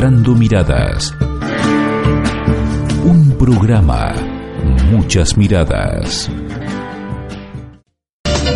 [0.00, 1.14] Encontrando miradas.
[3.04, 4.14] Un programa,
[4.90, 6.30] muchas miradas.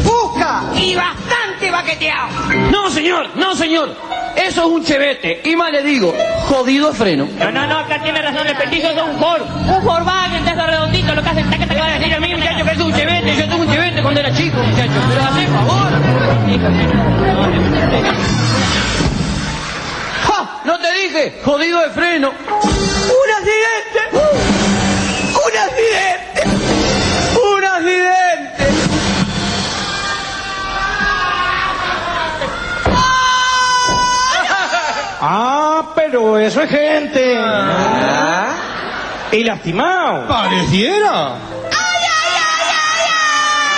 [0.02, 0.62] ¡Busca!
[0.74, 2.30] Y bastante baqueteado.
[2.70, 3.94] No, señor, no, señor.
[4.34, 5.42] Eso es un chevete.
[5.44, 6.14] Y más le digo,
[6.48, 7.28] jodido freno.
[7.38, 9.42] No, no, no, acá tiene razón el petizo, es un Ford.
[9.42, 12.70] Un Volkswagen de esos redonditos, lo que hacen taca, taca, decir a mí, muchacho, que
[12.70, 13.36] es un chevete.
[13.36, 14.92] Yo tengo un chevete cuando era chico, muchacho.
[15.10, 15.92] Pero hace favor.
[21.14, 21.20] ¡Ja!
[21.20, 22.28] No te dije, jodido de freno.
[22.30, 24.00] ¡Un accidente!
[25.32, 26.42] ¡Un accidente!
[27.38, 28.64] ¡Un accidente!
[35.26, 37.38] Ah, pero eso es gente.
[37.38, 38.52] Ah.
[39.32, 40.28] Y lastimado.
[40.28, 41.38] Pareciera.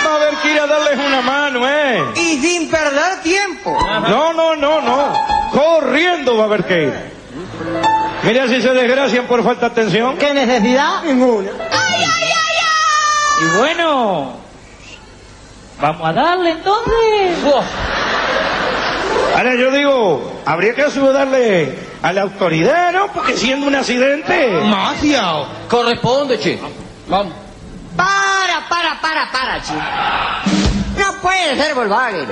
[0.05, 2.03] Va a haber que ir a darles una mano, ¿eh?
[2.15, 3.79] Y sin perder tiempo.
[4.09, 5.13] No, no, no, no.
[5.53, 7.16] Corriendo va a haber que ir.
[8.23, 10.17] Mira si se desgracian por falta de atención.
[10.17, 11.03] ¿Qué necesidad?
[11.03, 11.51] Ninguna.
[13.39, 14.33] Y bueno,
[15.79, 17.37] vamos a darle entonces.
[19.35, 23.07] Ahora yo digo, habría que ayudarle a la autoridad, ¿no?
[23.09, 24.33] Porque siendo un accidente.
[24.33, 25.47] Demasiado.
[25.69, 26.59] Corresponde, che.
[27.07, 27.33] Vamos.
[27.95, 29.79] Para, para, para, para, chico.
[30.97, 32.27] No puede ser Volkswagen.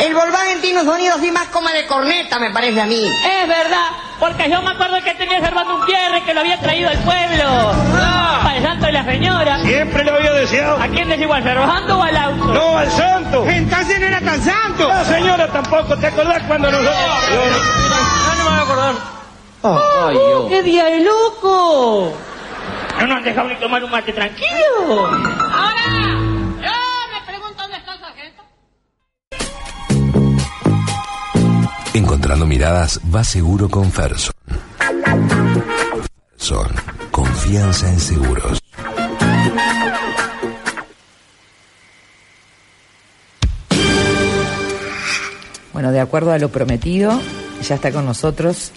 [0.00, 3.04] El Volkswagen tiene un sonido así más como de corneta, me parece a mí.
[3.06, 6.88] Es verdad, porque yo me acuerdo que tenía Servando un Pierre que lo había traído
[6.90, 7.72] al pueblo.
[8.42, 9.58] Para el santo de la señora.
[9.62, 10.80] Siempre lo había deseado.
[10.80, 12.44] ¿A quién es igual, Servando o al auto?
[12.46, 13.44] No, al santo.
[13.46, 14.88] Entonces no era tan santo.
[14.88, 16.96] La señora tampoco, ¿te acordás cuando nosotros...
[17.30, 18.94] No, no me voy a acordar.
[19.62, 20.48] Ay, ¡Oh, yo.
[20.48, 22.14] ¡Qué día de loco!
[22.98, 25.06] No nos han dejado ni tomar un mate tranquilo.
[25.06, 25.82] Ahora,
[31.92, 34.32] Encontrando miradas va seguro con Ferson.
[36.36, 36.68] Ferson,
[37.10, 38.60] confianza en seguros.
[45.72, 47.20] Bueno, de acuerdo a lo prometido,
[47.66, 48.70] ya está con nosotros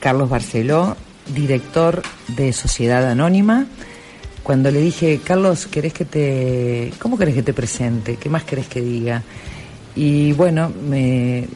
[0.00, 0.96] Carlos Barceló,
[1.32, 2.02] director
[2.36, 3.66] de Sociedad Anónima.
[4.42, 8.16] Cuando le dije, Carlos, ¿querés que te, ¿cómo querés que te presente?
[8.16, 9.22] ¿Qué más querés que diga?
[9.96, 11.48] Y bueno, me,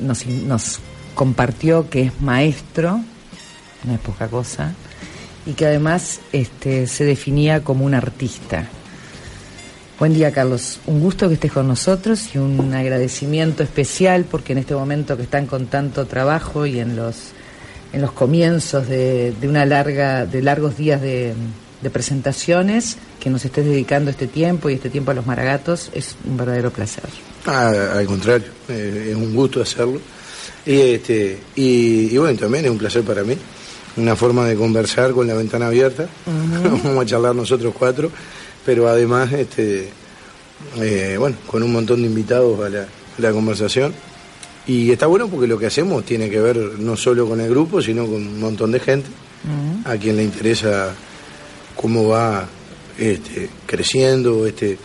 [0.00, 0.78] nos, nos
[1.14, 3.00] compartió que es maestro,
[3.84, 4.74] no es poca cosa,
[5.46, 8.68] y que además este, se definía como un artista.
[9.98, 10.80] Buen día, Carlos.
[10.86, 15.24] Un gusto que estés con nosotros y un agradecimiento especial porque en este momento que
[15.24, 17.32] están con tanto trabajo y en los
[17.92, 21.32] en los comienzos de, de una larga de largos días de,
[21.80, 26.16] de presentaciones que nos estés dedicando este tiempo y este tiempo a los Maragatos es
[26.24, 27.04] un verdadero placer.
[27.46, 30.00] Ah, al contrario, eh, es un gusto hacerlo.
[30.66, 33.36] Y, este, y, y bueno, también es un placer para mí.
[33.96, 36.08] Una forma de conversar con la ventana abierta.
[36.26, 38.10] Vamos a charlar nosotros cuatro,
[38.64, 39.88] pero además, este,
[40.80, 42.86] eh, bueno, con un montón de invitados a la, a
[43.18, 43.94] la conversación.
[44.66, 47.80] Y está bueno porque lo que hacemos tiene que ver no solo con el grupo,
[47.80, 49.08] sino con un montón de gente
[49.84, 50.92] a quien le interesa
[51.80, 52.48] cómo va
[52.98, 54.76] este, creciendo este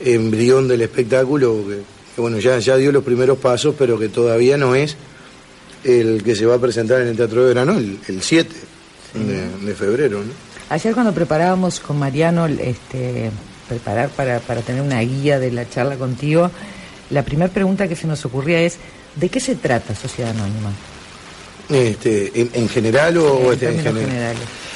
[0.00, 1.82] embrión del espectáculo, que,
[2.14, 4.96] que, bueno, ya, ya dio los primeros pasos, pero que todavía no es
[5.84, 8.50] el que se va a presentar en el Teatro de Verano el, el 7
[9.14, 10.20] de, de febrero.
[10.20, 10.32] ¿no?
[10.70, 13.30] Ayer cuando preparábamos con Mariano, este,
[13.68, 16.50] preparar para, para tener una guía de la charla contigo,
[17.10, 18.78] la primera pregunta que se nos ocurría es,
[19.16, 20.72] ¿de qué se trata Sociedad Anónima?
[21.68, 24.04] Este, en, en general o, en este, en general?
[24.06, 24.67] generales.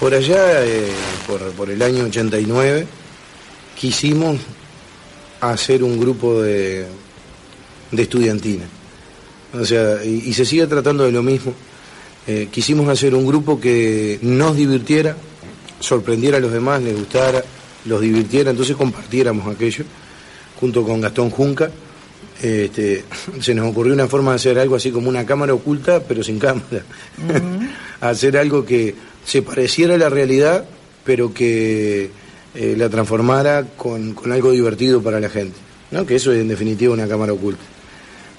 [0.00, 0.90] Por allá, eh,
[1.26, 2.86] por, por el año 89,
[3.76, 4.38] quisimos
[5.40, 6.86] hacer un grupo de,
[7.90, 8.64] de estudiantina.
[9.52, 11.54] O sea, y, y se sigue tratando de lo mismo.
[12.26, 15.14] Eh, quisimos hacer un grupo que nos divirtiera,
[15.78, 17.44] sorprendiera a los demás, les gustara,
[17.84, 19.84] los divirtiera, entonces compartiéramos aquello,
[20.58, 21.70] junto con Gastón Junca.
[22.42, 23.04] Este,
[23.40, 26.38] se nos ocurrió una forma de hacer algo así como una cámara oculta, pero sin
[26.38, 26.82] cámara.
[28.00, 30.64] hacer algo que se pareciera a la realidad,
[31.04, 32.10] pero que
[32.54, 35.56] eh, la transformara con, con algo divertido para la gente.
[35.90, 36.04] ¿no?
[36.04, 37.62] Que eso es en definitiva una cámara oculta.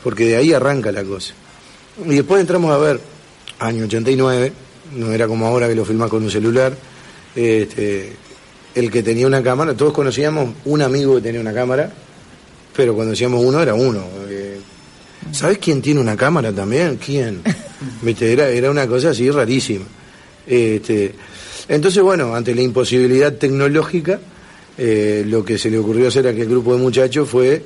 [0.04, 1.34] Porque de ahí arranca la cosa.
[2.06, 3.00] Y después entramos a ver,
[3.60, 4.52] año 89,
[4.96, 6.76] no era como ahora que lo filmás con un celular,
[7.36, 8.14] este,
[8.76, 11.92] el que tenía una cámara, todos conocíamos un amigo que tenía una cámara,
[12.76, 14.04] pero cuando decíamos uno era uno.
[14.30, 14.60] Eh,
[15.32, 16.98] ¿Sabes quién tiene una cámara también?
[16.98, 17.42] ¿Quién?
[18.02, 18.32] ¿Viste?
[18.32, 19.86] Era, era una cosa así rarísima.
[20.48, 21.14] Este,
[21.68, 24.20] entonces, bueno, ante la imposibilidad tecnológica,
[24.78, 27.64] eh, lo que se le ocurrió hacer a aquel grupo de muchachos fue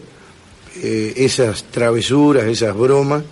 [0.82, 3.24] eh, esas travesuras, esas bromas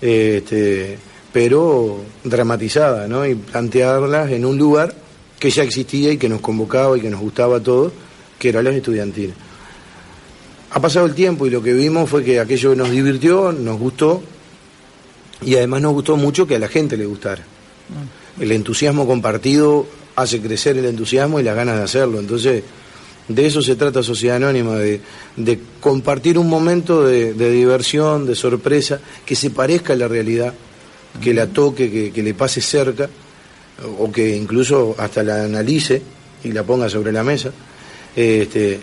[0.00, 0.98] este,
[1.32, 3.26] pero dramatizada, ¿no?
[3.26, 4.94] Y plantearlas en un lugar
[5.38, 7.92] que ya existía y que nos convocaba y que nos gustaba a todos,
[8.38, 9.36] que era las estudiantinas.
[10.70, 14.22] Ha pasado el tiempo y lo que vimos fue que aquello nos divirtió, nos gustó
[15.42, 17.44] y además nos gustó mucho que a la gente le gustara.
[18.38, 19.86] El entusiasmo compartido
[20.16, 22.18] hace crecer el entusiasmo y las ganas de hacerlo.
[22.18, 22.62] Entonces,
[23.28, 25.00] de eso se trata Sociedad Anónima, de,
[25.80, 30.54] compartir un momento de, diversión, de sorpresa, que se parezca a la realidad,
[31.20, 33.08] que la toque, que, le pase cerca,
[33.98, 36.00] o que incluso hasta la analice
[36.44, 37.50] y la ponga sobre la mesa.
[38.14, 38.80] Este,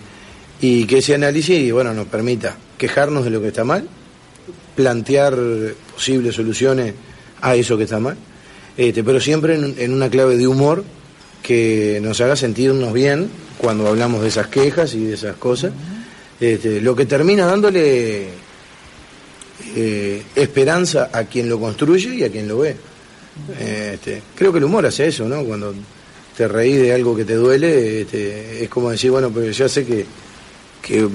[0.61, 3.87] y que ese análisis bueno, nos permita quejarnos de lo que está mal,
[4.75, 5.37] plantear
[5.93, 6.93] posibles soluciones
[7.41, 8.17] a eso que está mal,
[8.77, 10.83] este, pero siempre en, en una clave de humor
[11.41, 15.71] que nos haga sentirnos bien cuando hablamos de esas quejas y de esas cosas,
[16.39, 18.27] este, lo que termina dándole
[19.75, 22.75] eh, esperanza a quien lo construye y a quien lo ve.
[23.59, 25.43] Este, creo que el humor hace eso, ¿no?
[25.43, 25.73] Cuando
[26.35, 29.85] te reís de algo que te duele, este, es como decir, bueno, pero ya sé
[29.85, 30.05] que,
[30.81, 31.07] que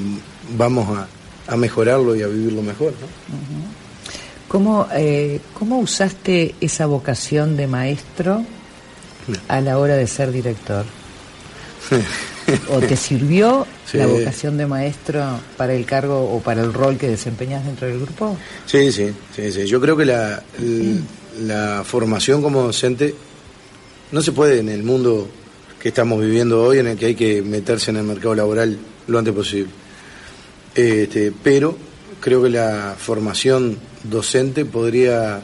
[0.56, 1.08] vamos a,
[1.52, 3.06] a mejorarlo y a vivirlo mejor, ¿no?
[4.48, 8.42] ¿Cómo, eh, ¿Cómo usaste esa vocación de maestro
[9.46, 10.84] a la hora de ser director?
[12.70, 13.96] ¿O te sirvió Sí.
[13.98, 15.22] la vocación de maestro
[15.56, 18.36] para el cargo o para el rol que desempeñas dentro del grupo?
[18.66, 19.66] Sí, sí, sí, sí.
[19.66, 20.42] Yo creo que la,
[21.40, 23.14] la formación como docente
[24.12, 25.28] no se puede en el mundo
[25.80, 29.18] que estamos viviendo hoy, en el que hay que meterse en el mercado laboral lo
[29.18, 29.70] antes posible.
[30.74, 31.76] Este, pero
[32.20, 33.78] creo que la formación
[34.10, 35.40] docente podría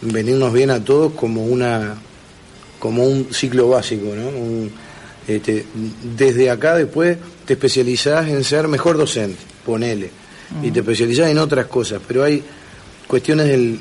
[0.00, 1.94] venirnos bien a todos como una
[2.78, 4.28] como un ciclo básico, ¿no?
[4.28, 4.70] Un,
[5.28, 5.64] este,
[6.16, 7.16] desde acá después
[7.46, 10.10] te especializás en ser mejor docente, ponele,
[10.62, 12.42] y te especializás en otras cosas, pero hay
[13.06, 13.78] cuestiones del-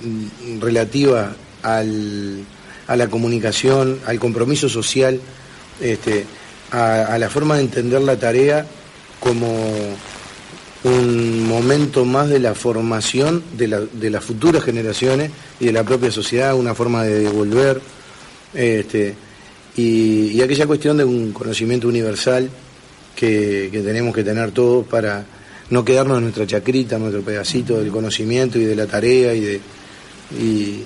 [0.61, 1.29] relativas
[1.63, 2.43] al,
[2.87, 5.19] a la comunicación, al compromiso social,
[5.81, 6.25] este,
[6.71, 8.65] a, a la forma de entender la tarea
[9.19, 9.47] como
[10.83, 15.29] un momento más de la formación de, la- de las futuras generaciones
[15.59, 17.79] y de la propia sociedad, una forma de devolver,
[18.53, 19.13] este,
[19.77, 22.49] y, y aquella cuestión de un conocimiento universal
[23.15, 25.25] que, que tenemos que tener todos para
[25.69, 29.61] no quedarnos en nuestra chacrita, nuestro pedacito del conocimiento y de la tarea y de
[30.39, 30.83] y,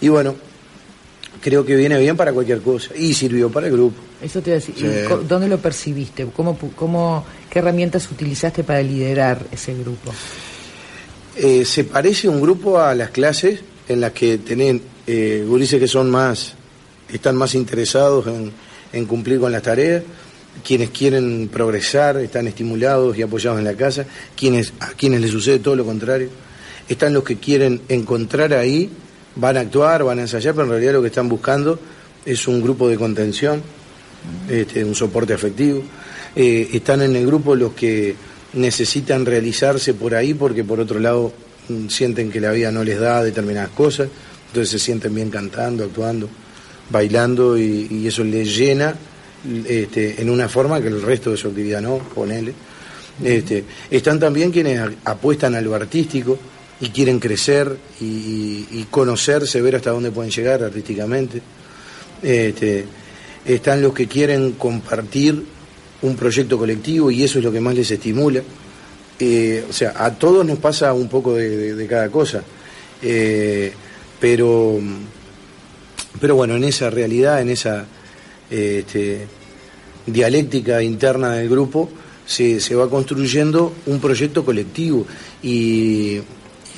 [0.00, 0.34] y bueno,
[1.40, 3.96] creo que viene bien para cualquier cosa y sirvió para el grupo.
[4.22, 4.74] Eso te iba a decir.
[4.76, 4.84] Sí.
[4.86, 6.26] ¿Y co- ¿Dónde lo percibiste?
[6.36, 10.12] ¿Cómo, cómo, ¿Qué herramientas utilizaste para liderar ese grupo?
[11.36, 15.88] Eh, se parece un grupo a las clases en las que tienen eh, gurises que
[15.88, 16.54] son más,
[17.12, 18.52] están más interesados en,
[18.92, 20.02] en cumplir con las tareas,
[20.64, 24.04] quienes quieren progresar, están estimulados y apoyados en la casa,
[24.36, 26.28] quienes, a quienes les sucede todo lo contrario,
[26.88, 28.90] están los que quieren encontrar ahí,
[29.36, 31.78] van a actuar, van a ensayar, pero en realidad lo que están buscando
[32.24, 33.62] es un grupo de contención,
[34.48, 35.82] este, un soporte afectivo.
[36.36, 38.14] Eh, están en el grupo los que
[38.52, 41.32] necesitan realizarse por ahí porque por otro lado
[41.68, 44.08] mm, sienten que la vida no les da determinadas cosas,
[44.48, 46.28] entonces se sienten bien cantando, actuando,
[46.90, 48.94] bailando y, eso les llena
[49.66, 52.52] este, en una forma que el resto de su actividad no, ponele.
[53.22, 56.38] Este, están también quienes apuestan a lo artístico
[56.80, 61.42] y quieren crecer y, conocerse, ver hasta dónde pueden llegar artísticamente.
[62.22, 62.84] Este,
[63.44, 65.44] están los que quieren compartir
[66.02, 68.42] un proyecto colectivo y eso es lo que más les estimula.
[69.18, 72.42] Eh, o sea, a todos nos pasa un poco de, cada cosa.
[73.02, 73.72] Eh,
[74.18, 74.80] pero,
[76.18, 77.84] pero bueno, en esa realidad, en esa
[78.50, 79.26] este,
[80.06, 81.90] dialéctica interna del grupo,
[82.24, 85.06] se, se va construyendo un proyecto colectivo
[85.42, 86.20] y,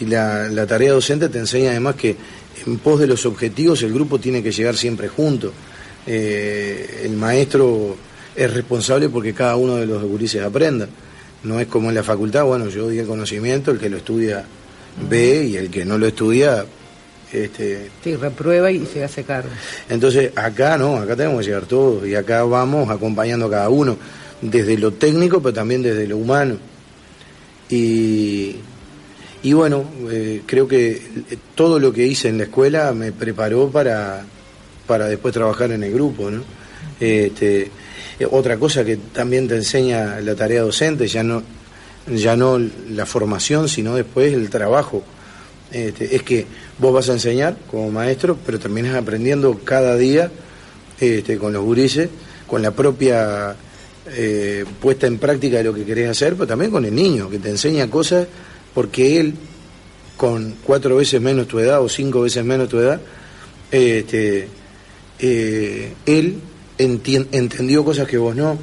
[0.01, 2.17] y la, la tarea docente te enseña además que
[2.67, 5.53] en pos de los objetivos el grupo tiene que llegar siempre junto.
[6.07, 7.97] Eh, el maestro
[8.35, 10.89] es responsable porque cada uno de los gurises aprenda.
[11.45, 14.45] No es como en la facultad, bueno, yo di el conocimiento, el que lo estudia
[15.09, 16.65] ve y el que no lo estudia
[17.33, 19.49] este, Sí, reprueba y se hace cargo.
[19.89, 23.97] entonces, acá no, acá tenemos que llegar todos y acá vamos acompañando a cada uno,
[24.43, 26.59] desde lo técnico, pero también desde lo humano.
[27.71, 28.57] Y,
[29.43, 31.03] y bueno, eh, creo que
[31.55, 34.25] todo lo que hice en la escuela me preparó para,
[34.87, 36.43] para después trabajar en el grupo, ¿no?
[37.01, 37.71] Este,
[38.21, 41.43] eh, otra cosa que también te enseña la tarea docente, ya no,
[42.07, 42.59] ya no
[42.91, 45.03] la formación, sino después el trabajo.
[45.73, 46.47] Este, es que
[46.79, 50.31] vos vas a enseñar como maestro, pero terminas aprendiendo cada día
[51.01, 52.11] este, con los gurises,
[52.47, 53.57] con la propia
[54.07, 57.39] eh, puesta en práctica de lo que querés hacer, pero también con el niño, que
[57.39, 58.27] te enseña cosas
[58.75, 59.35] porque él
[60.17, 63.01] con cuatro veces menos tu edad o cinco veces menos tu edad,
[63.71, 64.49] este,
[65.19, 66.37] eh, él
[66.79, 68.59] entendió cosas que vos no,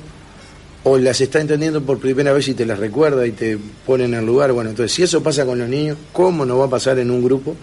[0.84, 4.14] o las está entendiendo por primera vez y te las recuerda y te pone en
[4.14, 4.52] el lugar.
[4.54, 7.24] Bueno, entonces si eso pasa con los niños, ¿cómo no va a pasar en un
[7.24, 7.56] grupo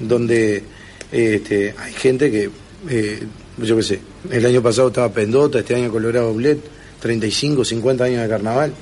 [0.00, 0.62] donde
[1.12, 2.50] este, hay gente que,
[2.88, 3.22] eh,
[3.58, 6.58] yo qué sé, el año pasado estaba Pendota, este año Colorado Blet,
[7.00, 8.72] 35, 50 años de carnaval?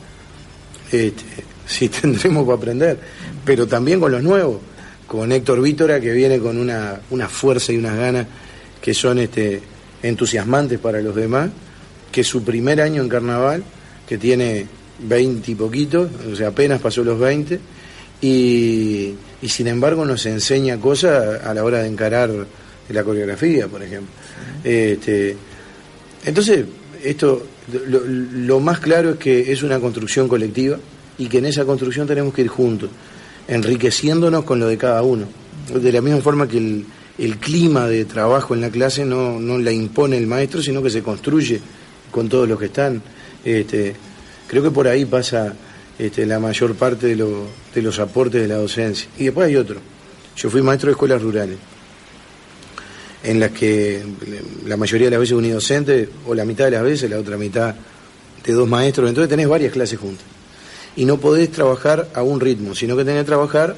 [0.93, 1.25] Este,
[1.67, 2.99] sí tendremos para aprender,
[3.45, 4.61] pero también con los nuevos,
[5.07, 8.27] con Héctor Vítora que viene con una, una fuerza y unas ganas
[8.81, 9.61] que son este,
[10.03, 11.51] entusiasmantes para los demás,
[12.11, 13.63] que su primer año en carnaval,
[14.09, 14.67] que tiene
[15.01, 17.59] 20 y poquitos, o sea, apenas pasó los 20,
[18.21, 22.31] y, y sin embargo nos enseña cosas a la hora de encarar
[22.89, 24.13] la coreografía, por ejemplo.
[24.63, 25.37] Este,
[26.25, 26.67] entonces,
[27.03, 30.79] esto, lo, lo más claro es que es una construcción colectiva
[31.19, 32.91] y que en esa construcción tenemos que ir juntos,
[33.49, 35.27] enriqueciéndonos con lo de cada uno.
[35.73, 36.59] De la misma forma que
[37.19, 40.91] el, clima de trabajo en la clase no, no la impone el maestro, sino que
[40.91, 41.61] se construye
[42.11, 43.01] con todos los que están.
[43.45, 43.95] Este,
[44.49, 45.55] creo que por ahí pasa
[45.99, 49.09] este, la mayor parte de, lo- de los aportes de la docencia.
[49.19, 49.81] Y después hay otro.
[50.37, 51.59] Yo fui maestro de escuelas rurales
[53.25, 54.03] en las que
[54.67, 57.73] la mayoría de las veces unidocente, o la mitad de las veces, la otra mitad
[58.45, 60.25] de dos maestros, entonces tenés varias clases juntas.
[60.97, 63.77] Y no podés trabajar a un ritmo, sino que tenés que trabajar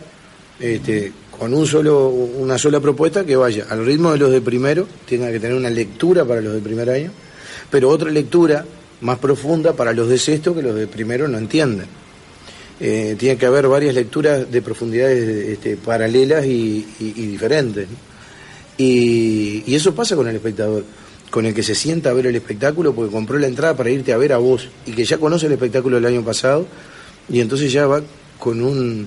[0.58, 4.86] este, con un solo, una sola propuesta que vaya al ritmo de los de primero,
[5.08, 7.10] tenga que tener una lectura para los de primer año,
[7.70, 8.64] pero otra lectura
[9.00, 11.86] más profunda para los de sexto que los de primero no entienden.
[12.80, 17.86] Eh, tiene que haber varias lecturas de profundidades este, paralelas y, diferentes.
[18.76, 20.84] y eso pasa con el espectador,
[21.30, 24.12] con el que se sienta a ver el espectáculo porque compró la entrada para irte
[24.12, 26.66] a ver a vos y que ya conoce el espectáculo del año pasado
[27.28, 28.02] y entonces ya va
[28.38, 29.06] con un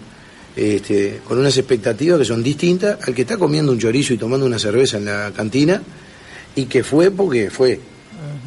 [0.56, 4.46] este, con unas expectativas que son distintas al que está comiendo un chorizo y tomando
[4.46, 5.82] una cerveza en la cantina
[6.56, 7.80] y que fue porque fue.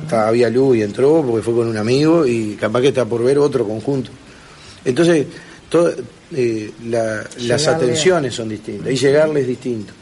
[0.03, 3.23] Estaba- había luz y entró porque fue con un amigo y capaz que está por
[3.23, 4.11] ver otro conjunto.
[4.85, 5.27] Entonces,
[5.69, 5.93] todo,
[6.35, 9.93] eh, la- las atenciones son distintas y llegarle es distinto.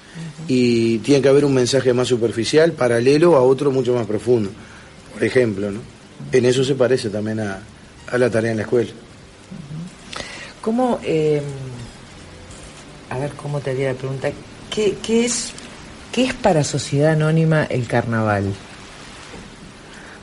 [0.49, 4.51] Y tiene que haber un mensaje más superficial, paralelo a otro mucho más profundo.
[5.13, 5.81] Por ejemplo, ¿no?
[6.33, 7.61] En eso se parece también a,
[8.11, 8.91] a la tarea en la escuela.
[10.69, 11.41] ¿Cómo, eh,
[13.09, 14.31] a ver cómo te haría la pregunta,
[14.69, 15.53] ¿qué, qué es,
[16.13, 18.53] ¿qué es para Sociedad Anónima el carnaval?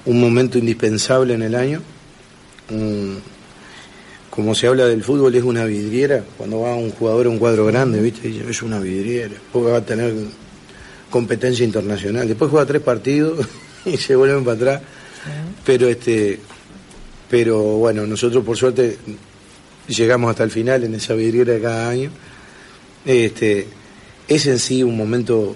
[0.05, 1.81] un momento indispensable en el año.
[4.29, 6.23] Como se habla del fútbol, es una vidriera.
[6.37, 8.29] Cuando va un jugador a un cuadro grande, ¿viste?
[8.47, 9.33] Es una vidriera.
[9.51, 10.13] Porque va a tener
[11.09, 12.27] competencia internacional.
[12.27, 13.47] Después juega tres partidos
[13.85, 14.81] y se vuelven para atrás.
[15.65, 16.39] Pero este
[17.31, 18.99] pero bueno, nosotros por suerte
[19.87, 22.09] llegamos hasta el final en esa vidriera de cada año.
[23.05, 23.67] Este,
[24.27, 25.55] es en sí un momento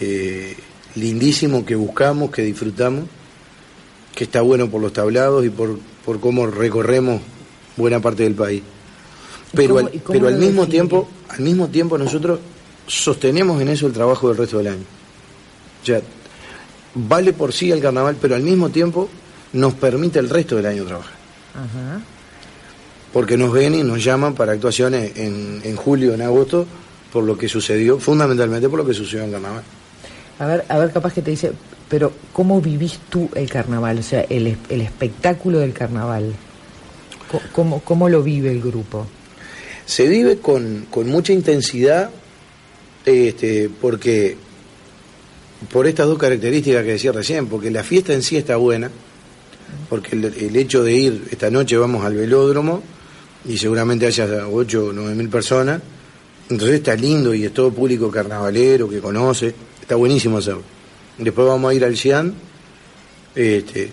[0.00, 0.56] eh,
[0.94, 3.04] lindísimo que buscamos, que disfrutamos
[4.14, 7.20] que está bueno por los tablados y por, por cómo recorremos
[7.76, 8.62] buena parte del país.
[9.52, 10.66] ¿Y Pero, cómo- al, pero mismo define?
[10.66, 12.40] tiempo, al mismo tiempo nosotros
[12.86, 14.84] sostenemos en eso el trabajo del resto del año.
[15.84, 16.00] Sea,
[16.94, 19.08] vale por sí el carnaval, pero al mismo tiempo
[19.52, 21.14] nos permite el resto del año trabajar.
[21.54, 22.00] Ajá.
[23.12, 26.66] Porque nos ven y nos llaman para actuaciones en, en julio, en agosto,
[27.12, 29.62] por lo que sucedió, fundamentalmente por lo que sucedió en carnaval.
[30.38, 31.52] A ver, a ver, capaz que te dice,
[31.88, 33.98] pero ¿cómo vivís tú el carnaval?
[33.98, 36.32] O sea, el, el espectáculo del carnaval.
[37.52, 39.06] ¿Cómo, ¿Cómo lo vive el grupo?
[39.86, 42.10] Se vive con, con mucha intensidad
[43.04, 44.36] este, porque
[45.72, 48.90] por estas dos características que decía recién, porque la fiesta en sí está buena,
[49.88, 52.82] porque el, el hecho de ir, esta noche vamos al velódromo
[53.44, 55.80] y seguramente haya 8 o 9 mil personas,
[56.48, 60.62] entonces está lindo y es todo público carnavalero que conoce, está buenísimo hacerlo.
[61.18, 62.34] Después vamos a ir al Cian
[63.34, 63.90] este,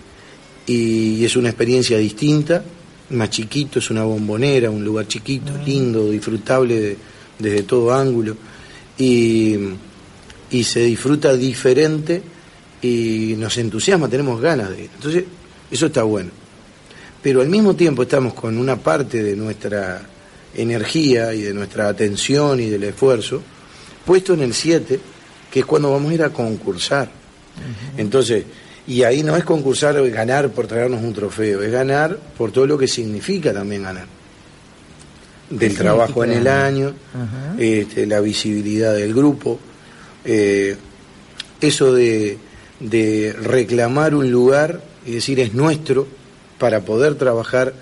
[0.66, 2.62] y es una experiencia distinta,
[3.10, 6.96] más chiquito, es una bombonera, un lugar chiquito, lindo, disfrutable de-
[7.38, 8.36] desde todo ángulo
[8.98, 9.54] y,
[10.50, 12.20] y se disfruta diferente
[12.82, 14.90] y nos entusiasma, tenemos ganas de ir.
[14.94, 15.24] Entonces,
[15.70, 16.30] eso está bueno.
[17.22, 20.02] Pero al mismo tiempo estamos con una parte de nuestra
[20.54, 23.42] energía y de nuestra atención y del esfuerzo
[24.08, 24.98] puesto en el 7,
[25.50, 27.10] que es cuando vamos a ir a concursar.
[27.98, 28.44] Entonces,
[28.86, 32.78] y ahí no es concursar, ganar por traernos un trofeo, es ganar por todo lo
[32.78, 34.06] que significa también ganar.
[35.50, 36.94] Del ¿Qué trabajo en el año,
[37.58, 39.58] este, la visibilidad del grupo,
[40.24, 40.74] eh,
[41.60, 42.38] eso de,
[42.80, 46.06] de reclamar un lugar y decir es nuestro
[46.58, 47.72] para poder trabajar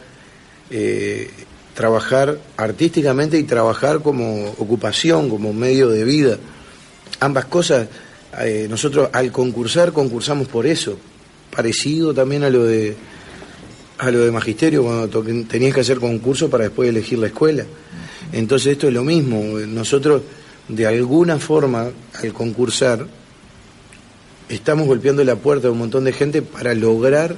[0.70, 1.30] eh,
[1.76, 6.38] trabajar artísticamente y trabajar como ocupación, como medio de vida.
[7.20, 7.86] Ambas cosas,
[8.40, 10.96] eh, nosotros al concursar, concursamos por eso,
[11.54, 12.96] parecido también a lo de
[13.98, 17.64] a lo de magisterio cuando tenías que hacer concurso para después elegir la escuela.
[18.32, 20.22] Entonces esto es lo mismo, nosotros
[20.68, 21.90] de alguna forma
[22.22, 23.06] al concursar
[24.48, 27.36] estamos golpeando la puerta de un montón de gente para lograr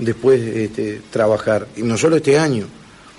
[0.00, 1.68] después este, trabajar.
[1.76, 2.66] Y no solo este año,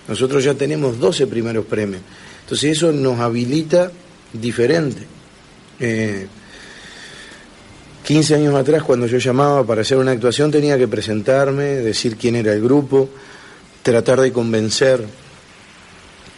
[0.07, 2.01] nosotros ya tenemos 12 primeros premios.
[2.41, 3.91] Entonces eso nos habilita
[4.33, 5.01] diferente.
[5.79, 6.27] Eh,
[8.03, 12.35] 15 años atrás, cuando yo llamaba para hacer una actuación, tenía que presentarme, decir quién
[12.35, 13.09] era el grupo,
[13.83, 15.05] tratar de convencer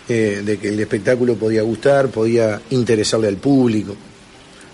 [0.10, 3.96] eh, de que el espectáculo podía gustar, podía interesarle al público.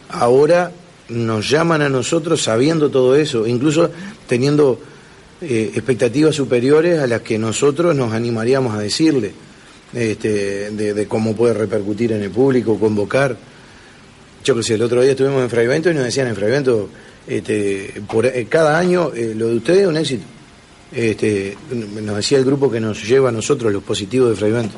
[0.10, 0.72] Ahora
[1.10, 3.92] nos llaman a nosotros sabiendo todo eso, incluso
[4.28, 4.80] teniendo
[5.42, 9.32] eh, expectativas superiores a las que nosotros nos animaríamos a decirle,
[9.94, 13.38] este, de, cómo puede repercutir en el público, convocar.
[14.44, 16.90] Yo que sé, el otro día estuvimos en Fraivento y nos decían en Fraivento,
[17.26, 20.26] este, por, eh, cada año eh, lo de ustedes es un éxito.
[20.92, 24.76] Este, nos decía el grupo que nos lleva a nosotros, los positivos de Fraivento.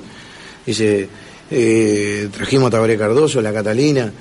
[0.64, 1.10] Dice,
[2.32, 4.12] trajimos a Tabaré Cardoso, la Catalina,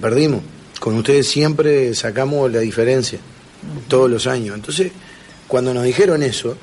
[0.00, 0.42] perdimos.
[0.78, 3.18] Con ustedes siempre sacamos la diferencia,
[3.88, 4.54] todos los años.
[4.54, 4.92] Entonces,
[5.48, 6.56] cuando nos dijeron eso,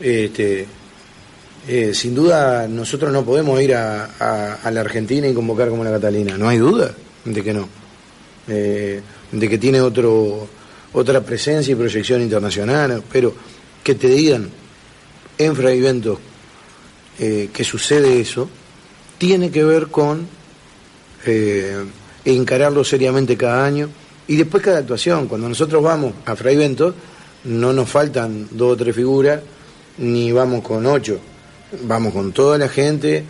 [0.00, 0.66] este,
[1.68, 6.36] eh, sin duda nosotros no podemos ir a, la Argentina y convocar como la Catalina,
[6.36, 6.92] no hay duda
[7.24, 7.68] de que no,
[8.46, 9.00] Eh,
[9.32, 10.46] de que tiene otro,
[10.92, 13.34] otra presencia y proyección internacional, pero
[13.82, 14.50] que te digan
[15.38, 16.20] en Fraivento
[17.18, 18.48] eh, que sucede eso,
[19.18, 20.26] tiene que ver con
[21.26, 21.84] eh,
[22.24, 23.88] encararlo seriamente cada año
[24.28, 25.26] y después cada actuación.
[25.26, 26.94] Cuando nosotros vamos a Fraivento,
[27.44, 29.40] no nos faltan dos o tres figuras,
[29.98, 31.18] ni vamos con ocho,
[31.82, 33.24] vamos con toda la gente,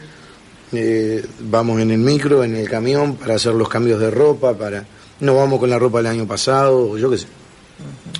[0.72, 4.84] eh, vamos en el micro, en el camión para hacer los cambios de ropa, para
[5.20, 7.26] no vamos con la ropa del año pasado, o yo qué sé.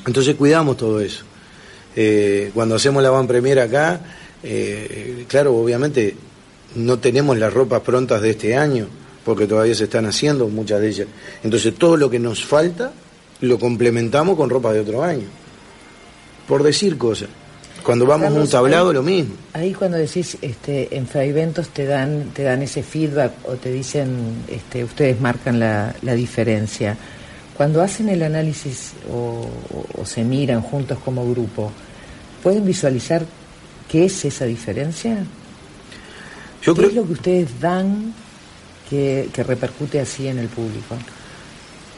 [0.07, 1.25] Entonces cuidamos todo eso.
[1.97, 4.01] Eh, cuando hacemos la van premier acá,
[4.43, 6.17] eh, claro, obviamente
[6.77, 8.89] no tenemos las ropas prontas de este año,
[9.25, 11.09] porque todavía se están haciendo muchas de ellas.
[11.43, 12.93] Entonces todo lo que nos falta
[13.41, 15.27] lo complementamos con ropa de otro año.
[16.49, 17.29] Por decir cosas.
[17.83, 19.35] Cuando vamos a un tablado, ahí- lo mismo.
[19.53, 24.43] Ahí cuando decís este, en Fraiventos te dan, te dan ese feedback o te dicen,
[24.49, 26.97] este, ustedes marcan la, la diferencia.
[27.57, 31.71] Cuando hacen el análisis o, o- o se miran juntos como grupo,
[32.43, 33.25] ¿pueden visualizar
[33.89, 35.19] qué es esa diferencia?
[36.63, 38.15] Yo ¿Qué creo es lo que ustedes dan
[38.89, 40.97] que, que repercute así en el público?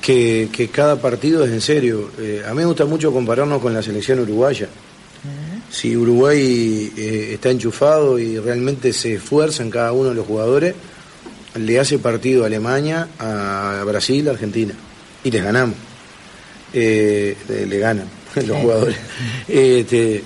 [0.07, 2.13] Que, que cada partido es en serio.
[2.21, 4.69] Eh, a mí me gusta mucho compararnos con la selección uruguaya.
[5.69, 10.77] Si Uruguay eh, está enchufado y realmente se esfuerza en cada uno de los jugadores,
[11.57, 14.75] le hace partido a Alemania, a Brasil, a Argentina.
[15.25, 15.75] Y les ganamos.
[16.73, 18.07] Eh, eh, le ganan
[18.47, 18.97] los jugadores.
[19.49, 20.23] Este,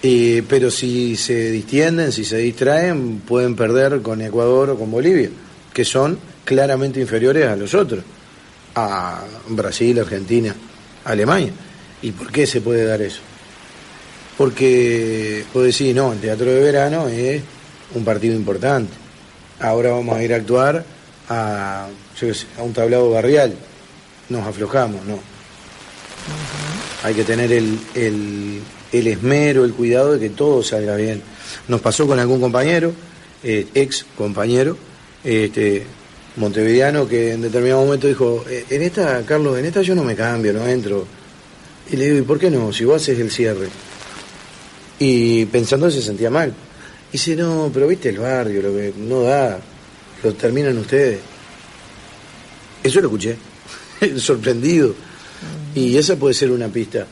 [0.00, 5.28] eh, pero si se distienden, si se distraen, pueden perder con Ecuador o con Bolivia,
[5.74, 8.04] que son claramente inferiores a los otros,
[8.78, 10.54] a Brasil, Argentina,
[11.04, 11.52] Alemania.
[12.02, 13.20] ¿Y por qué se puede dar eso?
[14.36, 17.42] Porque puedo decir, no, el teatro de verano es
[17.94, 18.92] un partido importante.
[19.60, 20.84] Ahora vamos a ir a actuar
[21.28, 21.88] a,
[22.20, 23.54] yo qué sé, a un tablado barrial.
[24.28, 25.18] Nos aflojamos, no.
[27.02, 28.60] Hay que tener el, el,
[28.92, 31.22] el esmero, el cuidado de que todo salga bien.
[31.66, 32.92] Nos pasó con algún compañero,
[33.42, 34.76] eh, ex compañero,
[35.24, 35.84] este,
[36.38, 40.14] montevideano, que en determinado momento dijo, "Eh, en esta, Carlos, en esta yo no me
[40.14, 41.06] cambio, no entro.
[41.90, 42.72] Y le digo, ¿y por qué no?
[42.72, 43.68] Si vos haces el cierre.
[44.98, 46.52] Y pensando se sentía mal.
[47.10, 49.58] Y dice, no, pero viste el barrio, lo que no da,
[50.22, 51.18] lo terminan ustedes.
[52.82, 53.36] Eso lo escuché,
[54.18, 54.94] sorprendido.
[55.74, 57.06] Y esa puede ser una pista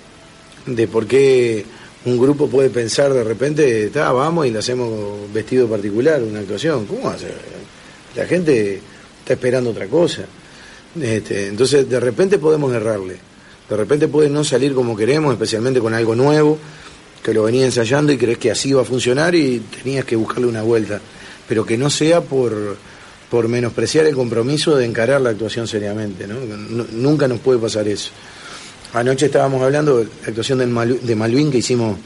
[0.67, 1.65] de por qué
[2.05, 6.87] un grupo puede pensar de repente, "Ta, vamos y le hacemos vestido particular, una actuación.
[6.87, 7.29] ¿Cómo hace?
[8.15, 8.81] La gente
[9.27, 10.23] está esperando otra cosa.
[11.01, 13.17] Este, entonces, de repente podemos errarle.
[13.69, 16.57] De repente puede no salir como queremos, especialmente con algo nuevo,
[17.25, 20.47] que lo venía ensayando y crees que así va a funcionar y tenías que buscarle
[20.47, 21.01] una vuelta.
[21.49, 22.77] Pero que no sea por,
[23.29, 26.29] por menospreciar el compromiso de encarar la actuación seriamente.
[26.29, 26.35] ¿no?
[26.37, 28.11] Nu- nunca nos puede pasar eso.
[28.93, 31.99] Anoche estábamos hablando de la actuación de Malvin que hicimos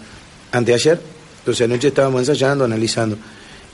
[0.53, 0.99] anteayer.
[1.41, 3.19] Entonces anoche estábamos ensayando, analizando.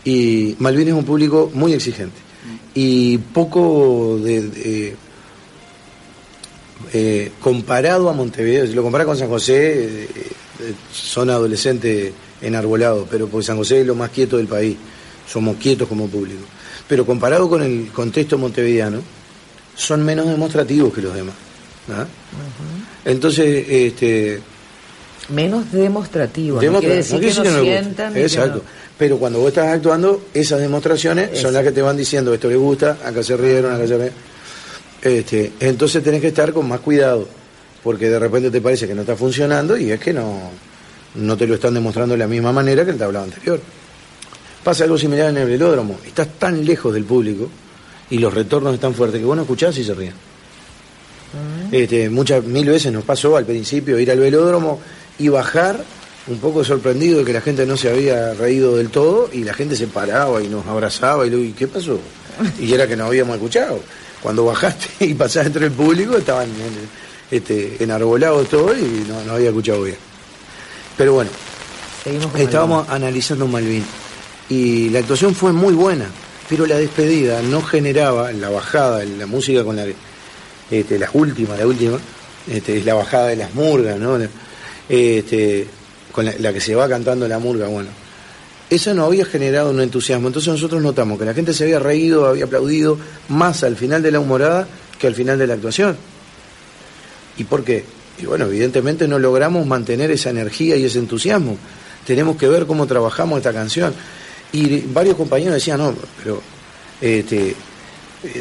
[0.04, 2.25] Y Malvin es un público muy exigente.
[2.74, 4.96] Y poco de, de-
[6.92, 10.08] eh, comparado a Montevideo, si lo compara con San José, eh,
[10.60, 14.76] eh, son adolescentes enarbolados, pero porque San José es lo más quieto del país.
[15.26, 16.42] somos quietos como público.
[16.86, 19.00] Pero comparado con el contexto montevideano,
[19.74, 21.34] son menos demostrativos que los demás.
[21.90, 22.06] ¿ah?
[23.04, 24.40] Entonces, este,
[25.28, 26.60] Menos demostrativo.
[26.60, 27.82] Demostra- no quiere decir no quiere que no, decir que no le guste.
[27.82, 28.08] sientan.
[28.14, 28.56] ni que Exacto.
[28.58, 28.62] no-
[28.98, 32.56] Pero cuando vos estás actuando, esas demostraciones son las que te van diciendo esto le
[32.56, 34.12] gusta, acá se rieron, acá se.
[35.02, 37.28] Este, entonces tenés que estar con más cuidado,
[37.82, 40.50] porque de repente te parece que no está funcionando y es que no,
[41.16, 43.60] no te lo están demostrando de la misma manera que el tablado anterior.
[44.64, 45.98] Pasa algo similar en el velódromo.
[46.06, 47.48] Estás tan lejos del público
[48.10, 50.14] y los retornos están fuertes que vos no escuchás y se ríen.
[51.70, 54.80] Este, muchas mil veces nos pasó al principio ir al velódromo
[55.18, 55.82] y bajar
[56.26, 59.54] un poco sorprendido de que la gente no se había reído del todo y la
[59.54, 61.98] gente se paraba y nos abrazaba y luego, ¿y qué pasó?
[62.60, 63.80] Y era que no habíamos escuchado.
[64.22, 69.32] Cuando bajaste y pasaste entre el público estaban en- este, enarbolados todos y no, no
[69.34, 69.96] había escuchado bien.
[70.96, 71.30] Pero bueno,
[72.44, 73.84] estábamos analizando Malvin
[74.48, 76.06] y la actuación fue muy buena,
[76.48, 79.86] pero la despedida no generaba la bajada, la música con la
[80.70, 81.98] este, la última, la última,
[82.48, 84.18] este, es la bajada de las murgas, ¿no?
[84.88, 85.66] Este,
[86.12, 87.90] con la, que se va cantando la murga, bueno.
[88.68, 92.26] Eso no había generado un entusiasmo, entonces nosotros notamos que la gente se había reído,
[92.26, 94.66] había aplaudido más al final de la humorada
[94.98, 95.96] que al final de la actuación.
[97.36, 97.84] ¿Y por qué?
[98.18, 101.58] Y bueno, evidentemente no logramos mantener esa energía y ese entusiasmo.
[102.06, 103.92] Tenemos que ver cómo trabajamos esta canción.
[104.52, 106.40] Y varios compañeros decían, no, pero
[107.00, 107.54] este,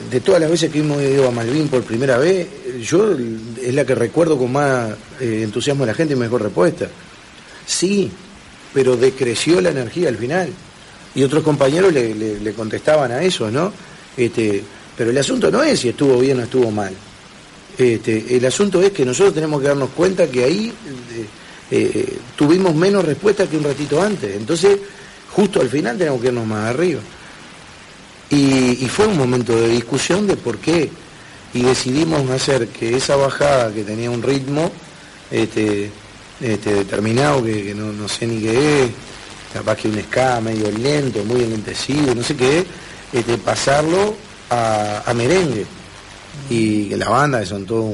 [0.10, 3.16] de todas las veces que hemos ido a Malvin por primera vez, eh, yo
[3.62, 6.88] es la que recuerdo con más eh, entusiasmo a la gente y mejor respuesta.
[7.66, 8.10] Sí,
[8.74, 10.50] pero decreció la energía al final.
[11.14, 13.72] Y otros compañeros le, le- le contestaban a eso, ¿no?
[14.18, 14.62] Este,
[14.98, 16.94] pero el asunto no es si estuvo bien o estuvo mal.
[17.78, 21.26] Este, el asunto es que nosotros tenemos que darnos cuenta que ahí eh,
[21.72, 24.36] eh, tuvimos menos respuesta que un ratito antes.
[24.36, 24.78] Entonces,
[25.32, 27.02] justo al final tenemos que irnos más arriba.
[28.36, 30.90] Y, y fue un momento de discusión de por qué.
[31.54, 34.70] Y decidimos hacer que esa bajada que tenía un ritmo
[35.32, 35.90] este,
[36.42, 38.90] este, determinado, que, que no, no sé ni qué es,
[39.54, 42.66] capaz que un ska medio lento, muy enlentecido, no sé qué es,
[43.14, 44.16] este, pasarlo
[44.50, 45.66] a, a merengue
[46.50, 47.94] y que la banda, que son todos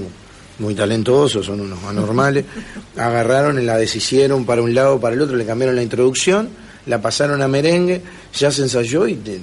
[0.57, 2.45] muy talentosos, son unos anormales,
[2.97, 6.49] agarraron y la deshicieron para un lado, para el otro, le cambiaron la introducción,
[6.87, 8.01] la pasaron a merengue,
[8.35, 9.39] ya se ensayó y te-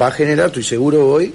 [0.00, 1.32] va a generar, estoy seguro hoy,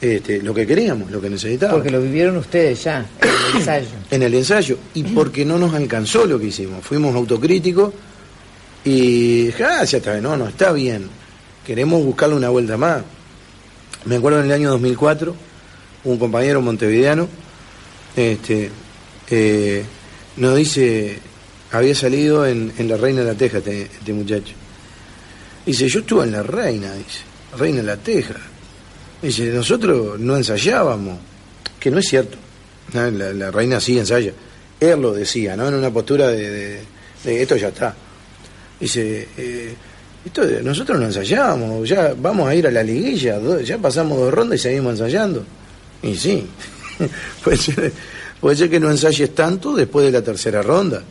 [0.00, 1.80] este, lo que queríamos, lo que necesitábamos.
[1.80, 3.88] Porque lo vivieron ustedes ya, en el ensayo.
[4.10, 7.92] En el ensayo, y porque no nos alcanzó lo que hicimos, fuimos autocríticos
[8.84, 11.08] y dije, ah, ya está, no, no, está bien,
[11.66, 13.02] queremos buscarle una vuelta más.
[14.04, 15.34] Me acuerdo en el año 2004,
[16.04, 17.28] un compañero montevideano
[18.18, 18.70] este,
[19.30, 19.84] eh,
[20.36, 21.18] nos dice,
[21.70, 24.54] había salido en, en La Reina de la Teja este, este muchacho.
[25.64, 27.20] Dice, yo estuve en La Reina, dice,
[27.56, 28.34] Reina la Teja.
[29.22, 31.18] Dice, nosotros no ensayábamos,
[31.80, 32.36] que no es cierto.
[32.92, 34.32] La, reina sí ensaya.
[34.80, 35.68] Él lo decía, ¿no?
[35.68, 36.80] En una postura de,
[37.24, 37.94] esto ya está.
[38.78, 39.74] Dice, eh,
[40.24, 44.60] esto nosotros no ensayábamos, ya vamos a ir a la liguilla, ya pasamos dos rondas
[44.60, 45.44] y seguimos ensayando.
[46.02, 46.46] Y sí,
[47.44, 47.92] puede ser,
[48.40, 51.02] puede ser que no ensayes tanto después de la tercera ronda.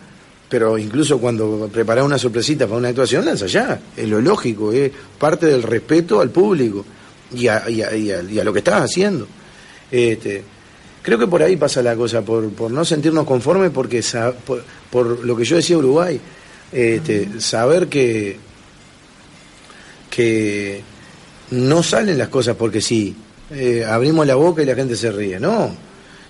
[0.50, 3.80] Pero incluso cuando preparás una sorpresita para una actuación, la ensayás.
[3.98, 6.86] Es lo lógico, es parte del respeto al público
[7.34, 9.28] y a, y a- y a- y a lo que estás haciendo.
[9.92, 10.44] Este,
[11.02, 14.02] creo que por ahí pasa la cosa, por, por no sentirnos conformes, porque
[14.46, 16.20] por, por lo que yo decía Uruguay,
[16.72, 18.38] este, saber que,
[20.10, 20.82] que
[21.52, 23.16] no salen las cosas porque sí,
[23.52, 25.76] eh, abrimos la boca y la gente se ríe, no.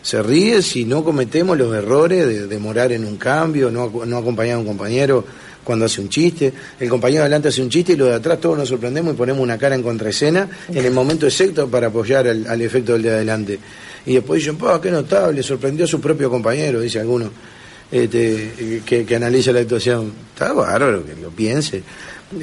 [0.02, 4.56] Se ríe si no cometemos los errores de demorar en un cambio, no, no acompañar
[4.56, 5.26] a un compañero
[5.64, 6.54] cuando hace un chiste.
[6.80, 9.18] El compañero de adelante hace un chiste y los de atrás todos nos sorprendemos y
[9.18, 13.02] ponemos una cara en contraescena en el momento exacto para apoyar al, al efecto del
[13.04, 13.60] de adelante.
[14.06, 15.44] Y después dicen, ¡pah, qué notable!
[15.44, 17.30] Sorprendió a su propio compañero, dice alguno
[17.92, 20.14] este, que, que analiza la actuación.
[20.34, 21.82] Está bárbaro que lo piense,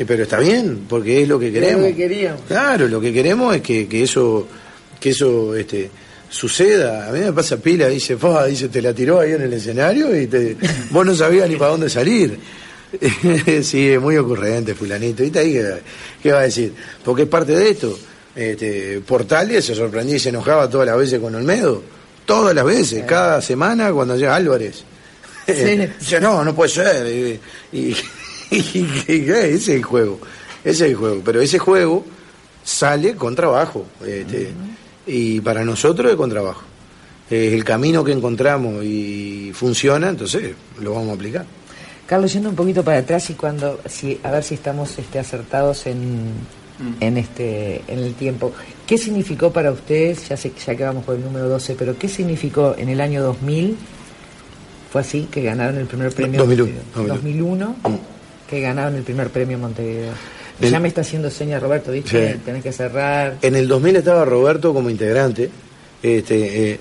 [0.06, 1.86] pero está bien, porque es lo que Es lo queremos.
[1.86, 2.40] que queríamos.
[2.46, 4.46] Claro, lo que queremos es que, que eso,
[5.00, 5.90] que eso este,
[6.34, 7.08] suceda.
[7.08, 10.14] A mí me pasa pila, dice, "Fa", dice, te la tiró ahí en el escenario
[10.20, 10.56] y te,
[10.90, 12.38] vos no sabías ni para dónde salir.
[13.62, 15.22] sí, es muy ocurrente, fulanito.
[15.22, 15.74] ¿Viste ahí qué,
[16.22, 16.72] qué va a decir?
[17.04, 17.96] Porque es parte de esto.
[18.34, 21.82] Este, Portales se sorprendía y se enojaba todas las veces con Olmedo.
[22.26, 24.82] Todas las veces, cada semana cuando llega Álvarez.
[25.46, 27.06] Dice, no, no puede ser.
[27.72, 27.96] Y, y-
[28.50, 30.20] y- y- ese es el juego.
[30.64, 31.22] Ese es el juego.
[31.24, 32.04] Pero ese juego
[32.64, 33.86] sale con trabajo.
[34.06, 34.50] este,
[35.06, 36.62] Y para nosotros es con trabajo.
[37.30, 41.46] Es el camino que encontramos y funciona, entonces lo vamos a aplicar.
[42.06, 45.86] Carlos, yendo un poquito para atrás y cuando, si, a ver si estamos este, acertados
[45.86, 46.32] en,
[47.00, 48.52] en, este, en el tiempo.
[48.86, 52.08] ¿Qué significó para ustedes, ya, sé, ya que vamos por el número 12, pero qué
[52.08, 53.76] significó en el año 2000?
[54.92, 56.40] Fue así, que ganaron el primer premio.
[56.40, 56.72] 2001.
[56.94, 57.76] 2001,
[58.48, 60.12] que ganaron el primer premio Montevideo.
[60.60, 62.34] El- ya me está haciendo señas Roberto, ¿viste?
[62.34, 62.40] Sí.
[62.44, 63.38] Tenés que cerrar.
[63.42, 65.50] En el 2000 estaba Roberto como integrante,
[66.02, 66.78] este, eh,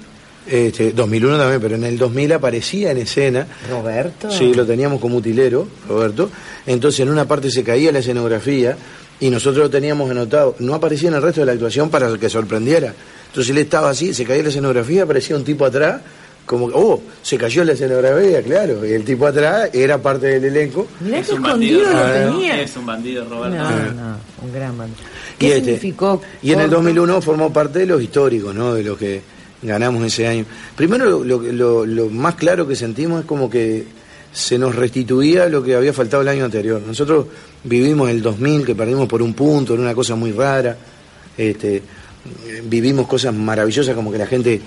[0.47, 3.47] este, 2001 también, pero en el 2000 aparecía en escena.
[3.69, 4.29] Roberto.
[4.29, 6.29] Sí, lo teníamos como utilero, Roberto.
[6.67, 8.77] Entonces en una parte se caía la escenografía
[9.19, 10.55] y nosotros lo teníamos anotado.
[10.59, 12.93] No aparecía en el resto de la actuación para que sorprendiera.
[13.27, 16.01] Entonces él estaba así, se caía la escenografía, aparecía un tipo atrás,
[16.45, 18.85] como, que, oh, se cayó la escenografía, claro.
[18.85, 20.87] Y el tipo atrás era parte del elenco.
[20.99, 22.31] Mirá Es que un bandido, lo Roberto.
[22.33, 22.61] tenía.
[22.61, 23.57] Es un bandido, Roberto.
[23.57, 24.99] No, no, un gran bandido.
[25.39, 26.21] ¿Qué Y, este, significó?
[26.41, 26.75] y en el Corto?
[26.83, 28.73] 2001 formó parte de los históricos, ¿no?
[28.73, 29.21] De los que
[29.61, 30.45] ganamos ese año.
[30.75, 33.85] Primero, lo, lo- más claro que sentimos es como que
[34.33, 36.81] se nos restituía lo que había faltado el año anterior.
[36.85, 37.27] Nosotros
[37.63, 40.75] vivimos el 2000, que perdimos por un punto, era una cosa muy rara.
[41.37, 41.81] Este, eh,
[42.65, 44.59] vivimos cosas maravillosas como que la gente,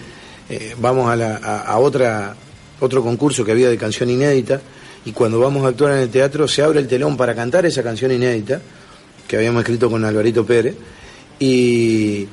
[0.48, 2.34] eh, vamos a, la- a- otra,
[2.80, 4.60] otro concurso que había de canción inédita,
[5.04, 7.82] y cuando vamos a actuar en el teatro se abre el telón para cantar esa
[7.82, 8.60] canción inédita,
[9.28, 10.74] que habíamos escrito con Alvarito Pérez,
[11.38, 12.26] y,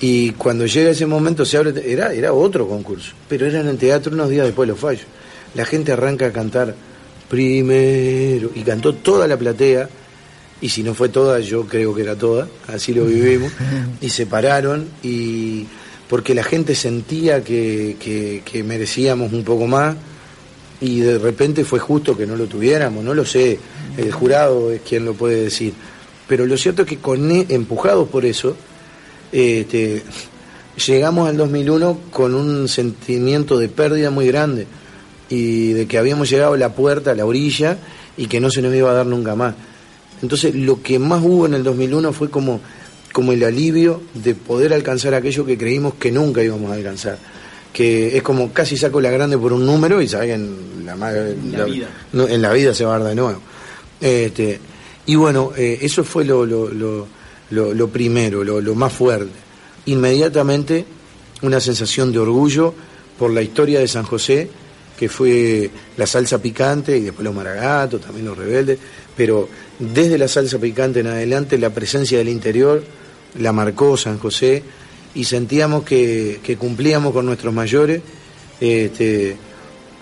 [0.00, 3.78] y cuando llega ese momento se abre, era, era otro concurso, pero era en el
[3.78, 5.06] teatro unos días después de los fallos.
[5.54, 6.74] La gente arranca a cantar
[7.28, 9.88] primero, y cantó toda la platea,
[10.60, 13.52] y si no fue toda, yo creo que era toda, así lo vivimos,
[14.00, 15.66] y se pararon, y
[16.08, 17.96] porque la gente sentía que,
[18.44, 19.96] que- merecíamos un poco más,
[20.80, 23.58] y de repente fue justo que no lo tuviéramos, no lo sé,
[23.96, 25.72] el jurado es quien lo puede decir.
[26.28, 28.56] Pero lo cierto es que con, e- empujados por eso,
[29.32, 30.02] este,
[30.86, 34.66] llegamos al 2001 con un sentimiento de pérdida muy grande
[35.28, 37.76] y de que habíamos llegado a la puerta, a la orilla,
[38.16, 39.54] y que no se nos iba a dar nunca más.
[40.22, 42.60] Entonces, lo que más hubo en el 2001 fue como,
[43.18, 47.18] como el alivio de poder alcanzar aquello que creímos que nunca íbamos a alcanzar.
[47.72, 51.64] Que es como casi saco la grande por un número y saben, la, ma- La
[51.64, 51.88] vida.
[52.12, 53.40] no, en la vida se va a dar de nuevo.
[54.00, 54.60] Este,
[55.06, 57.08] y bueno, eh, eso fue lo, lo, lo,
[57.50, 59.32] lo- lo primero, lo más fuerte.
[59.86, 60.84] Inmediatamente
[61.42, 62.72] una sensación de orgullo
[63.18, 64.48] por la historia de San José,
[64.96, 68.78] que fue la salsa picante y después los maragatos, también los rebeldes,
[69.16, 69.48] pero
[69.80, 72.82] desde la salsa picante en adelante la presencia del interior
[73.38, 74.62] la marcó San José
[75.14, 78.02] y sentíamos que, que cumplíamos con nuestros mayores.
[78.60, 79.36] Este,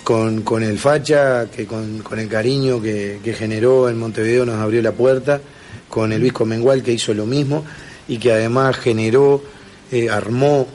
[0.07, 4.55] con, con el facha, que con, con el cariño que, que generó en Montevideo nos
[4.55, 5.41] abrió la puerta,
[5.89, 7.65] con el Visco Mengual que hizo lo mismo
[8.07, 9.43] y que además generó,
[9.91, 10.69] eh, armó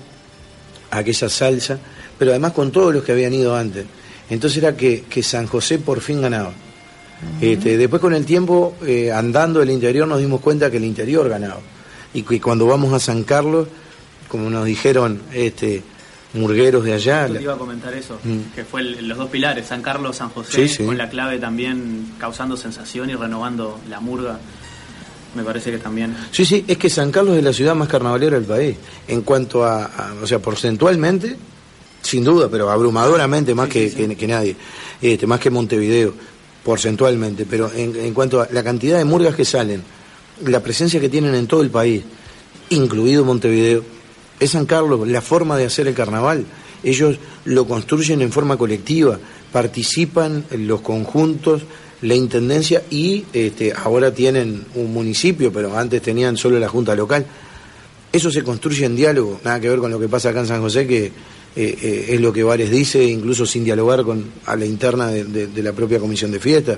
[0.92, 1.80] aquella salsa,
[2.20, 3.86] pero además con todos los que habían ido antes.
[4.30, 6.52] Entonces era que, que San José por fin ganaba.
[7.40, 11.30] Este, después con el tiempo, eh, andando el interior, nos dimos cuenta que el interior
[11.30, 11.62] ganaba.
[12.14, 13.68] Y que cuando vamos a San Carlos,
[14.28, 15.82] como nos dijeron este,
[16.34, 18.54] murgueros de allá, Yo te iba a comentar eso, Mm.
[18.56, 20.84] que fue el- los dos pilares, San Carlos, San José, Sí, sí.
[20.86, 24.40] con la clave también causando sensación y renovando la murga.
[25.36, 26.16] Me parece que también.
[26.32, 28.76] Sí, sí, es que San Carlos es la ciudad más carnavalera del país.
[29.08, 31.38] En cuanto a, a- o sea, porcentualmente,
[32.02, 34.56] sin duda, pero abrumadoramente más que, que- que nadie,
[35.02, 36.14] este, más que Montevideo,
[36.64, 37.46] porcentualmente.
[37.50, 39.82] Pero en, en cuanto a la cantidad de murgas que salen,
[40.46, 42.04] la presencia que tienen en todo el país,
[42.70, 43.84] incluido Montevideo,
[44.40, 46.46] es San Carlos, la forma de hacer el carnaval.
[46.84, 49.20] Ellos lo construyen en forma colectiva,
[49.52, 51.62] participan en los conjuntos,
[52.02, 57.26] la intendencia y este, ahora tienen un municipio, pero antes tenían solo la junta local.
[58.12, 60.62] Eso se construye en diálogo, nada que ver con lo que pasa acá en San
[60.62, 61.12] José, que eh,
[61.56, 65.48] eh, es lo que Vares dice, incluso sin dialogar con a la interna de, de-
[65.48, 66.78] de la propia comisión de fiesta.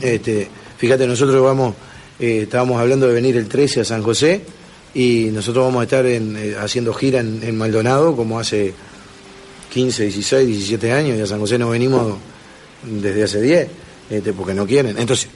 [0.00, 1.74] Este, fíjate, nosotros vamos,
[2.20, 4.42] eh, estábamos hablando de venir el 13 a San José
[4.94, 8.72] y nosotros vamos a estar en, eh, haciendo gira en, en Maldonado como hace
[9.72, 12.16] 15, 16, 17 años y a San José nos venimos
[12.84, 13.68] desde hace 10,
[14.10, 14.96] este, porque no quieren.
[14.98, 15.28] Entonces,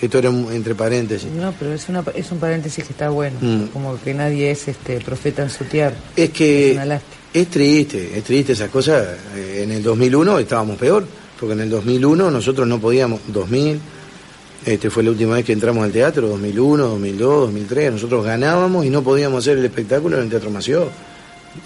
[0.00, 1.30] esto era un- entre paréntesis.
[1.30, 3.36] No, pero es, una, es un paréntesis que está bueno.
[3.40, 3.66] Mm.
[3.72, 5.94] Como que nadie es este profeta en su tierra.
[6.16, 7.00] Es que Es una
[7.32, 9.06] es triste, es triste esas cosas.
[9.36, 11.06] Eh, En el 2001 estábamos peor,
[11.38, 13.78] porque en el 2001 nosotros no podíamos, 2000,
[14.64, 18.90] este fue la última vez que entramos al teatro, 2001, 2002, 2003, nosotros ganábamos y
[18.90, 20.88] no podíamos hacer el espectáculo en el Teatro Mació.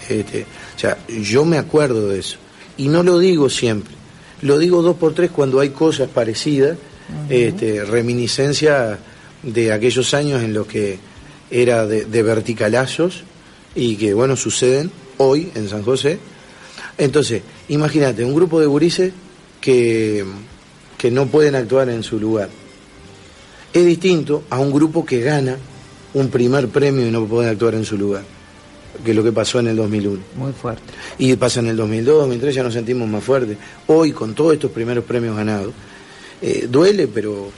[0.07, 2.37] Este, o sea, yo me acuerdo de eso.
[2.77, 3.93] Y no lo digo siempre,
[4.41, 6.77] lo digo dos por tres cuando hay cosas parecidas,
[7.29, 8.99] este, reminiscencia
[9.43, 10.99] de aquellos años en los que
[11.49, 13.23] era de, de verticalazos
[13.75, 16.19] y que, bueno, suceden hoy en San José.
[16.97, 19.13] Entonces, imagínate, un grupo de gurises
[19.61, 20.25] que,
[20.97, 22.49] que no pueden actuar en su lugar.
[23.73, 25.57] Es distinto a un grupo que gana
[26.13, 28.23] un primer premio y no puede actuar en su lugar,
[29.03, 30.19] que es lo que pasó en el 2001.
[30.35, 30.81] Muy fuerte.
[31.19, 33.57] Y pasa en el 2002, 2003, ya nos sentimos más fuertes.
[33.87, 35.71] Hoy, con todos estos primeros premios ganados,
[36.41, 37.51] eh, duele, pero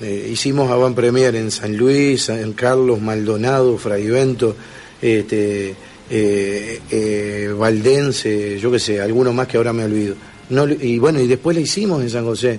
[0.00, 4.56] eh, hicimos avant premier en San Luis, en Carlos, Maldonado, Fraivento,
[5.00, 5.74] este,
[6.10, 10.14] eh, eh, Valdense, yo qué sé, alguno más que ahora me olvido.
[10.50, 12.58] No, y bueno, y después la hicimos en San José,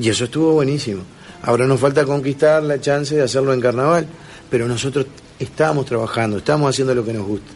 [0.00, 1.02] y eso estuvo buenísimo.
[1.42, 4.06] Ahora nos falta conquistar la chance de hacerlo en carnaval,
[4.50, 5.06] pero nosotros
[5.38, 7.50] estamos trabajando, estamos haciendo lo que nos gusta.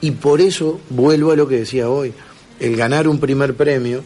[0.00, 2.12] Y por eso vuelvo a lo que decía hoy,
[2.60, 4.02] el ganar un primer premio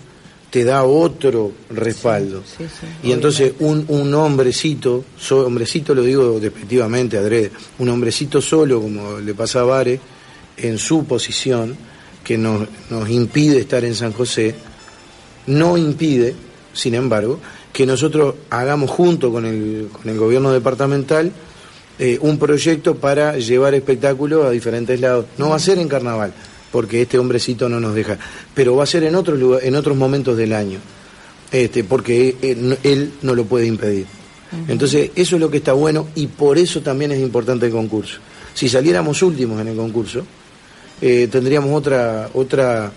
[0.51, 2.43] te da otro respaldo.
[2.47, 8.41] Sí, sí, y entonces un, un hombrecito, so- hombrecito lo digo despectivamente, adrede, un hombrecito
[8.41, 9.99] solo, como le pasa a Vare,
[10.57, 11.77] en su posición,
[12.23, 14.55] que nos, nos impide estar en San José,
[15.47, 16.35] no impide,
[16.73, 17.39] sin embargo,
[17.77, 21.31] que nosotros hagamos junto con el, con el gobierno departamental
[21.99, 25.27] eh, un proyecto para llevar espectáculos a diferentes lados.
[25.37, 26.33] No va a ser en carnaval,
[26.73, 28.17] porque este hombrecito no nos deja,
[28.55, 30.79] pero va a ser en otros lugar- en otros momentos del año,
[31.53, 34.07] este, porque él, no- él no lo puede impedir.
[34.69, 38.21] Entonces, eso es lo que está bueno y por eso también es importante el concurso.
[38.55, 40.23] Si saliéramos últimos en el concurso,
[41.03, 42.91] eh, tendríamos otra, otra,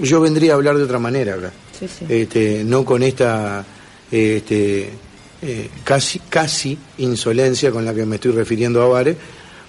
[0.00, 2.04] yo vendría a hablar de otra manera acá Sí, sí.
[2.08, 3.64] este, no con esta
[4.10, 4.90] este,
[5.42, 9.16] eh, casi, casi insolencia con la que me estoy refiriendo a Vare.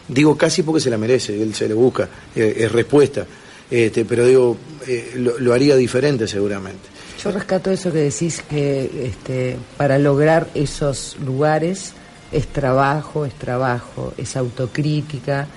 [0.07, 3.25] Digo casi porque se la merece, él se le busca, eh, es respuesta.
[3.69, 6.89] Este, pero digo, eh, lo, lo haría diferente seguramente.
[7.23, 11.93] Yo rescato eso que decís que este, para lograr esos lugares
[12.31, 15.47] es trabajo, es trabajo, es autocrítica,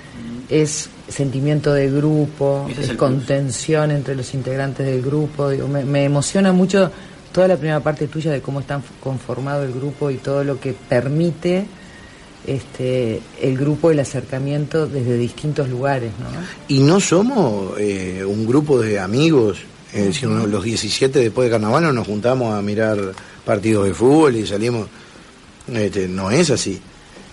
[0.48, 5.50] es sentimiento de grupo, es contención entre los integrantes del grupo.
[5.50, 6.90] Digo, me, me emociona mucho
[7.32, 10.72] toda la primera parte tuya de cómo está conformado el grupo y todo lo que
[10.72, 11.66] permite
[12.46, 16.26] este, el grupo, el acercamiento desde distintos lugares, ¿no?
[16.68, 19.58] Y no somos eh, un grupo de amigos,
[19.92, 22.98] es decir, los 17 después de carnaval no nos juntamos a mirar
[23.44, 24.88] partidos de fútbol y salimos.
[25.72, 26.80] Este, no es así.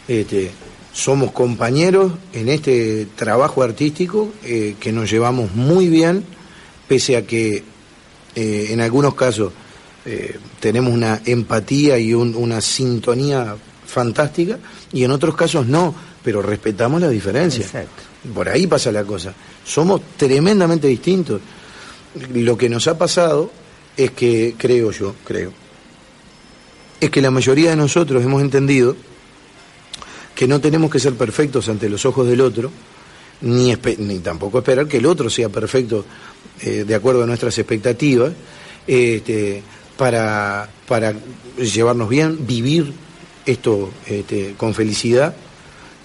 [0.08, 0.52] Este,
[0.94, 6.24] somos compañeros en este trabajo artístico eh, que nos llevamos muy bien,
[6.88, 7.64] pese a que
[8.36, 9.54] eh, en algunos casos
[10.12, 14.58] eh, tenemos una empatía y un- una sintonía fantástica,
[14.92, 15.94] y en otros casos no,
[16.24, 17.64] pero respetamos la diferencia.
[17.64, 18.04] Exacto.
[18.34, 19.34] Por ahí pasa la cosa.
[19.64, 21.42] Somos tremendamente distintos.
[22.34, 23.52] Lo que nos ha pasado
[23.96, 25.54] es que, creo yo, creo,
[27.00, 28.96] es que la mayoría de nosotros hemos entendido
[30.36, 32.72] que no tenemos que ser perfectos ante los ojos del otro,
[33.42, 36.04] ni, ni tampoco esperar que el otro sea perfecto
[36.62, 38.32] eh, de acuerdo a nuestras expectativas,
[38.88, 39.62] este,
[40.00, 41.14] para, para
[41.58, 42.94] llevarnos bien, vivir
[43.46, 45.36] esto este, con felicidad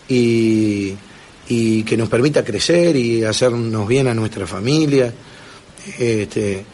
[0.08, 0.94] y,
[1.48, 5.14] y que nos permita crecer y hacernos bien a nuestra familia.
[5.96, 6.64] Este,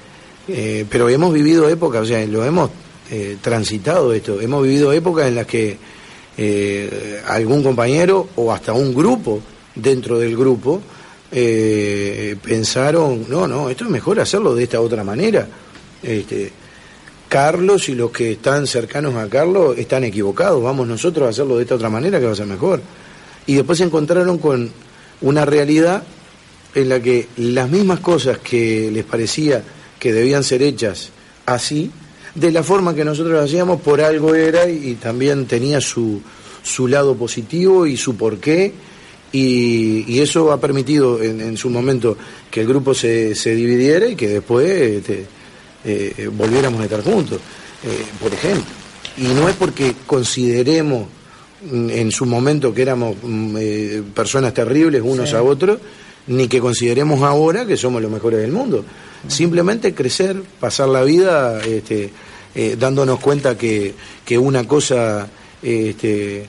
[0.48, 2.70] eh, pero hemos vivido épocas, o sea, lo hemos
[3.10, 5.76] eh, transitado esto, hemos vivido épocas en las que
[6.38, 9.42] eh, algún compañero o hasta un grupo
[9.74, 10.80] dentro del grupo
[11.30, 15.46] pensaron, no, no, esto es mejor hacerlo de esta otra manera.
[16.02, 16.50] Este,
[17.30, 21.62] Carlos y los que están cercanos a Carlos están equivocados, vamos nosotros a hacerlo de
[21.62, 22.82] esta otra manera que va a ser mejor.
[23.46, 24.68] Y después se encontraron con
[25.20, 26.02] una realidad
[26.74, 29.62] en la que las mismas cosas que les parecía
[30.00, 31.10] que debían ser hechas
[31.46, 31.92] así,
[32.34, 36.20] de la forma que nosotros hacíamos, por algo era y, también tenía su,
[36.64, 38.72] su lado positivo y su porqué.
[39.30, 42.16] Y, y eso ha permitido en, en su momento
[42.50, 45.26] que el grupo se, se dividiera y que después este,
[45.84, 47.38] eh, volviéramos a estar juntos,
[47.84, 48.64] eh, por ejemplo.
[49.16, 51.06] Y no es porque consideremos
[51.70, 55.36] mm, en su momento que éramos mm, eh, personas terribles unos Sí.
[55.36, 55.78] a otros,
[56.26, 58.84] ni que consideremos ahora que somos los mejores del mundo.
[59.26, 62.10] Simplemente crecer, pasar la vida este,
[62.54, 63.94] eh, dándonos cuenta que,
[64.24, 65.28] que una cosa
[65.62, 66.46] este,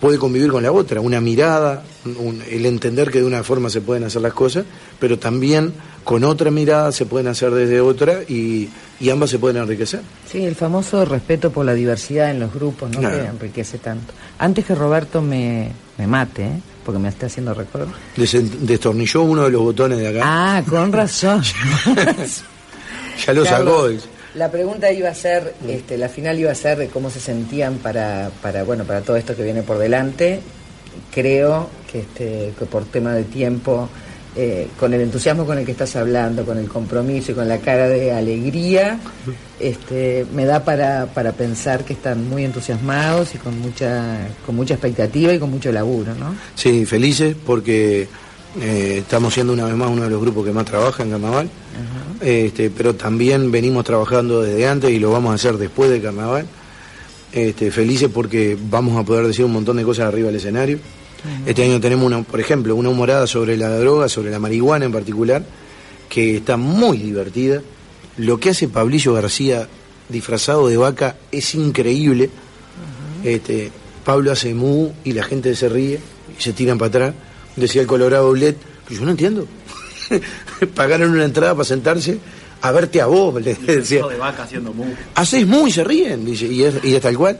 [0.00, 3.80] puede convivir con la otra, una mirada, un- el entender que de una forma se
[3.80, 4.64] pueden hacer las cosas,
[4.98, 5.72] pero también
[6.02, 8.68] con otra mirada se pueden hacer desde otra y,
[9.00, 10.00] y ambas se pueden enriquecer.
[10.30, 12.98] Sí, el famoso respeto por la diversidad en los grupos, ¿no?
[12.98, 13.16] Claro.
[13.22, 14.12] Que enriquece tanto.
[14.38, 16.60] Antes que Roberto me, me mate, ¿eh?
[16.84, 17.92] porque me está haciendo recuerdo.
[18.16, 21.42] Destornilló uno de los botones de acá, Ah, con razón.
[23.26, 23.56] ya lo sacó.
[23.82, 24.08] Carlos.
[24.34, 27.78] La pregunta iba a ser, este, la final iba a ser de cómo se sentían
[27.78, 30.40] para, para, bueno, para todo esto que viene por delante.
[31.12, 33.88] Creo que, este, que por tema de tiempo
[34.36, 37.58] eh, con el entusiasmo con el que estás hablando, con el compromiso y con la
[37.58, 38.98] cara de alegría,
[39.60, 44.74] este, me da para, para pensar que están muy entusiasmados y con mucha, con mucha
[44.74, 46.34] expectativa y con mucho laburo, ¿no?
[46.56, 48.08] Sí, felices porque
[48.60, 51.50] eh, estamos siendo una vez más uno de los grupos que más trabaja en carnaval,
[52.20, 56.46] este, pero también venimos trabajando desde antes y lo vamos a hacer después del carnaval.
[57.32, 60.78] Este, felices porque vamos a poder decir un montón de cosas arriba del escenario.
[61.46, 64.92] Este año tenemos, una, por ejemplo, una humorada sobre la droga, sobre la marihuana en
[64.92, 65.42] particular,
[66.08, 67.60] que está muy divertida.
[68.18, 69.66] Lo que hace Pablillo García
[70.08, 72.30] disfrazado de vaca es increíble.
[73.24, 73.72] este,
[74.04, 75.98] Pablo hace mu y la gente se ríe
[76.38, 77.14] y se tiran para atrás.
[77.56, 79.46] Decía el Colorado Blet, pero yo no entiendo.
[80.74, 82.18] Pagaron una entrada para sentarse
[82.60, 84.06] a verte a vos, le decía.
[84.06, 84.84] De vaca haciendo mu.
[85.14, 87.38] Haces muy y se ríen, dice, y es, y es tal cual.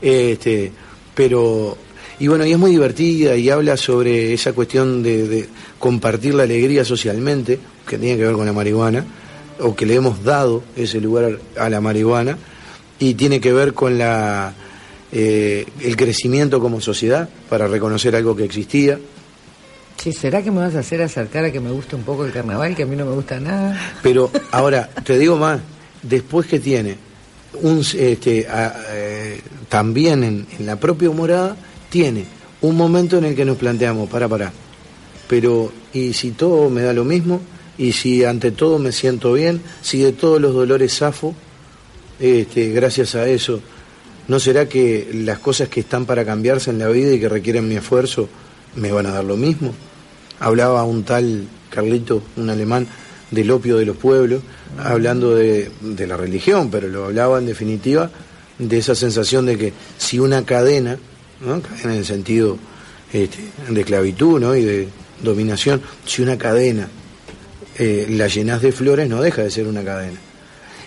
[0.00, 0.72] Este,
[1.14, 1.78] pero,
[2.18, 5.48] y bueno, y es muy divertida y habla sobre esa cuestión de, de
[5.78, 9.04] compartir la alegría socialmente, que tiene que ver con la marihuana,
[9.60, 12.36] o que le hemos dado ese lugar a la marihuana,
[12.98, 14.54] y tiene que ver con la,
[15.12, 18.98] eh, el crecimiento como sociedad, para reconocer algo que existía.
[19.96, 22.32] Sí, ¿será que me vas a hacer acercar a que me guste un poco el
[22.32, 23.78] carnaval, que a mí no me gusta nada?
[24.02, 25.60] Pero ahora, te digo más,
[26.02, 26.96] después que tiene
[27.62, 31.56] un, este, eh, también en, en la propia humorada,
[31.88, 32.24] tiene
[32.60, 34.52] un momento en el que nos planteamos, para, para,
[35.28, 37.40] pero ¿y si todo me da lo mismo?
[37.78, 39.60] ¿Y si ante todo me siento bien?
[39.82, 41.34] ¿Si de todos los dolores zafo?
[42.20, 43.60] Este, gracias a eso,
[44.28, 47.68] ¿no será que las cosas que están para cambiarse en la vida y que requieren
[47.68, 48.28] mi esfuerzo
[48.76, 49.74] me van a dar lo mismo?
[50.40, 52.86] Hablaba un tal Carlito, un alemán,
[53.30, 54.42] del opio de los pueblos,
[54.78, 55.70] hablando de,
[56.06, 58.10] la religión, pero lo hablaba en definitiva
[58.58, 60.98] de esa sensación de que si una cadena,
[61.40, 62.56] cadena en el sentido
[63.12, 64.54] este, de esclavitud ¿no?
[64.54, 64.88] y de
[65.22, 66.88] dominación, si una cadena
[67.76, 70.18] eh, la llenas de flores no deja de ser una cadena.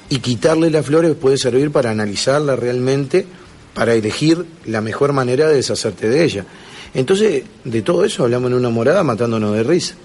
[0.09, 3.25] Y quitarle las flores puede servir para analizarla realmente,
[3.73, 6.45] para elegir la mejor manera de deshacerte de ella.
[6.93, 9.95] Entonces, de todo eso hablamos en una morada matándonos de risa.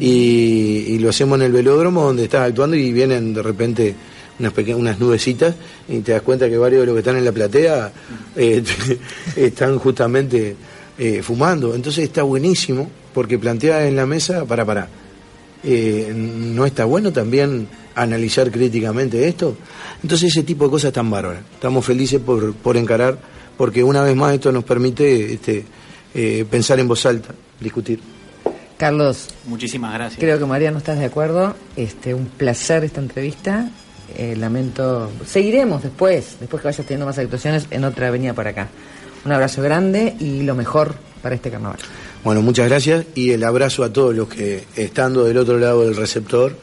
[0.00, 3.94] Y, lo hacemos en el velódromo donde estás actuando y vienen de repente
[4.38, 5.54] unas, nubecitas
[5.88, 7.92] y te das cuenta que varios de los que están en la platea
[8.36, 8.62] eh,
[9.36, 10.56] están justamente
[10.98, 11.74] eh, fumando.
[11.74, 14.88] Entonces está buenísimo porque plantea en la mesa, para, para,
[15.64, 19.56] eh, ¿no está bueno también analizar críticamente esto?
[20.02, 21.42] Entonces ese tipo de cosas están bárbaras.
[21.54, 23.18] Estamos felices por, por encarar,
[23.56, 25.64] porque una vez más esto nos permite este,
[26.14, 28.00] eh, pensar en voz alta, discutir.
[28.76, 30.18] Carlos, Muchísimas gracias.
[30.18, 31.54] creo que María no estás de acuerdo.
[31.76, 33.70] Este, un placer esta entrevista.
[34.16, 35.10] Eh, lamento.
[35.24, 38.68] Seguiremos después, después que vayas teniendo más actuaciones en otra avenida por acá.
[39.24, 41.78] Un abrazo grande y lo mejor para este carnaval.
[42.24, 45.96] Bueno, muchas gracias y el abrazo a todos los que, estando del otro lado del
[45.96, 46.56] receptor,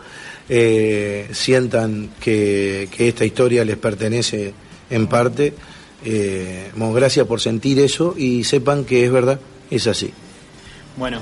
[0.47, 4.53] eh, sientan que, que esta historia les pertenece
[4.89, 5.53] en parte.
[6.05, 9.39] Eh, bueno, gracias por sentir eso y sepan que es verdad,
[9.69, 10.11] es así.
[10.97, 11.19] Bueno,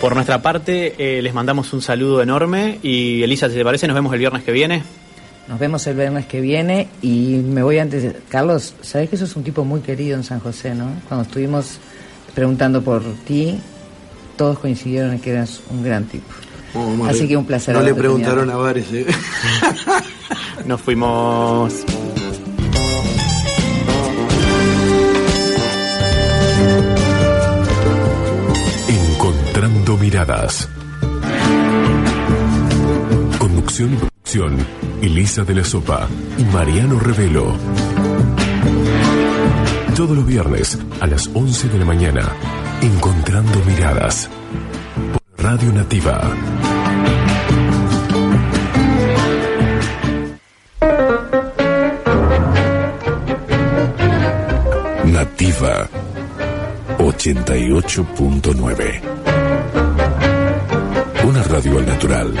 [0.00, 3.94] por nuestra parte eh, les mandamos un saludo enorme y Elisa, si te parece, nos
[3.94, 4.82] vemos el viernes que viene.
[5.48, 8.02] Nos vemos el viernes que viene y me voy antes.
[8.04, 10.86] de- Carlos, sabes que sos un tipo muy querido en San José, ¿no?
[11.08, 11.78] Cuando estuvimos
[12.34, 13.58] preguntando por ti,
[14.36, 16.26] todos coincidieron en que eras un gran tipo.
[17.08, 17.74] Así que un placer.
[17.74, 18.58] No le preguntaron tenido.
[18.60, 18.86] a Vares.
[18.92, 19.06] ¿eh?
[20.66, 21.84] Nos fuimos.
[29.96, 30.68] Miradas.
[33.38, 34.58] Conducción y producción,
[35.02, 37.54] Elisa de la Sopa y Mariano Revelo.
[39.96, 42.22] Todos los viernes a las 11 de la mañana,
[42.82, 44.30] Encontrando miradas.
[45.36, 46.34] Por Radio Nativa.
[55.04, 55.88] Nativa
[56.98, 59.19] 88.9.
[61.50, 62.32] Radio al natural.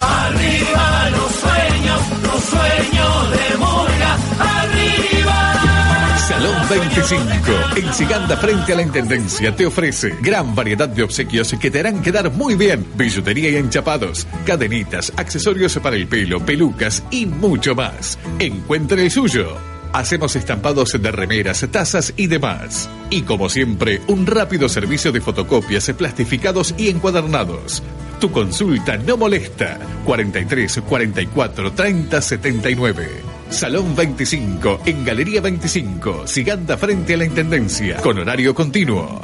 [0.00, 4.18] Arriba los sueños, los sueños de Murga.
[4.38, 6.18] Arriba.
[6.28, 11.70] Salón 25, en Siganda frente a la Intendencia, te ofrece gran variedad de obsequios que
[11.70, 12.86] te harán quedar muy bien.
[12.96, 18.18] Billutería y enchapados, cadenitas, accesorios para el pelo, pelucas y mucho más.
[18.38, 19.67] Encuentre el suyo.
[19.98, 22.88] Hacemos estampados de remeras, tazas y demás.
[23.10, 27.82] Y como siempre, un rápido servicio de fotocopias, plastificados y encuadernados.
[28.20, 29.76] Tu consulta no molesta.
[30.04, 33.08] 43 44 30 79.
[33.50, 39.20] Salón 25, en Galería 25, Siganda frente a la Intendencia, con horario continuo.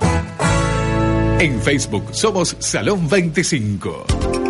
[1.39, 4.43] En Facebook somos Salón 25.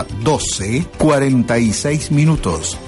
[0.00, 2.78] Hora 12, 46 minutos.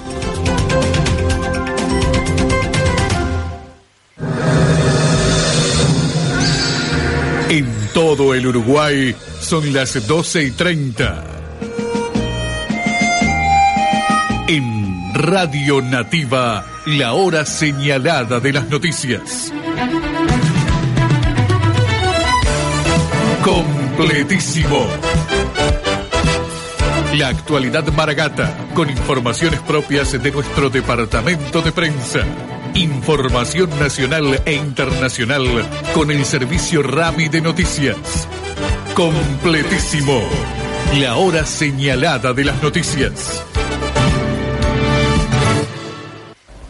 [7.49, 11.23] En todo el Uruguay son las 12 y 30.
[14.47, 19.53] En Radio Nativa, la hora señalada de las noticias.
[23.43, 24.87] Completísimo.
[27.13, 32.25] La actualidad Maragata, con informaciones propias de nuestro departamento de prensa.
[32.73, 35.45] Información nacional e internacional
[35.93, 38.27] con el servicio RAMI de noticias.
[38.95, 40.23] Completísimo.
[40.95, 43.43] La hora señalada de las noticias.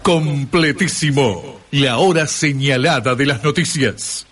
[0.01, 1.61] Completísimo.
[1.71, 4.27] La hora señalada de las noticias.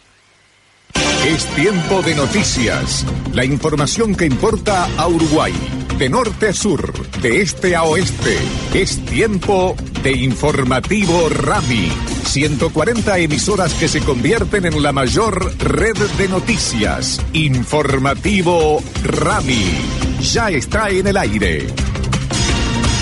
[1.26, 3.06] Es tiempo de noticias.
[3.32, 5.54] La información que importa a Uruguay.
[6.02, 6.92] De norte a sur,
[7.22, 8.36] de este a oeste.
[8.74, 11.92] Es tiempo de informativo Rami.
[12.26, 17.24] 140 emisoras que se convierten en la mayor red de noticias.
[17.34, 19.64] Informativo Rami.
[20.22, 21.68] Ya está en el aire.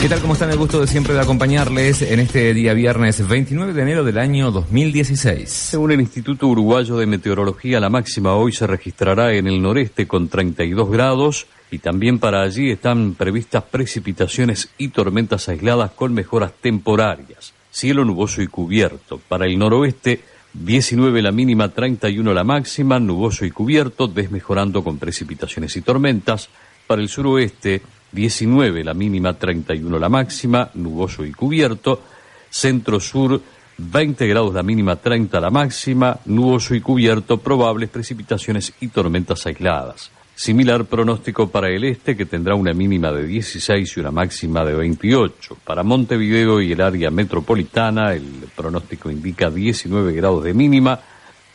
[0.02, 0.20] ¿Qué tal?
[0.20, 0.52] ¿Cómo están?
[0.52, 4.52] El gusto de siempre de acompañarles en este día viernes 29 de enero del año
[4.52, 5.50] 2016.
[5.50, 10.28] Según el Instituto Uruguayo de Meteorología, la máxima hoy se registrará en el noreste con
[10.28, 17.54] 32 grados y también para allí están previstas precipitaciones y tormentas aisladas con mejoras temporarias.
[17.72, 19.22] Cielo nuboso y cubierto.
[19.28, 20.22] Para el noroeste,
[20.54, 26.50] 19 la mínima, 31 la máxima, nuboso y cubierto, desmejorando con precipitaciones y tormentas.
[26.88, 32.02] Para el suroeste, 19 la mínima, 31 la máxima, nuboso y cubierto.
[32.50, 33.40] Centro-sur,
[33.78, 40.12] 20 grados la mínima, 30 la máxima, nuboso y cubierto, probables precipitaciones y tormentas aisladas.
[40.40, 44.74] Similar pronóstico para el este, que tendrá una mínima de 16 y una máxima de
[44.74, 45.58] 28.
[45.66, 50.98] Para Montevideo y el área metropolitana, el pronóstico indica 19 grados de mínima,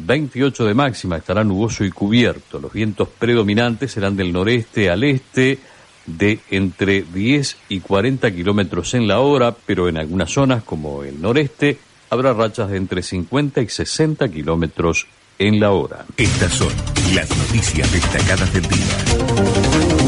[0.00, 2.60] 28 de máxima, estará nuboso y cubierto.
[2.60, 5.60] Los vientos predominantes serán del noreste al este,
[6.04, 11.22] de entre 10 y 40 kilómetros en la hora, pero en algunas zonas, como el
[11.22, 11.78] noreste,
[12.10, 15.06] habrá rachas de entre 50 y 60 kilómetros
[15.38, 16.04] en la hora.
[16.16, 16.72] Estas son
[17.14, 20.04] las noticias destacadas del día.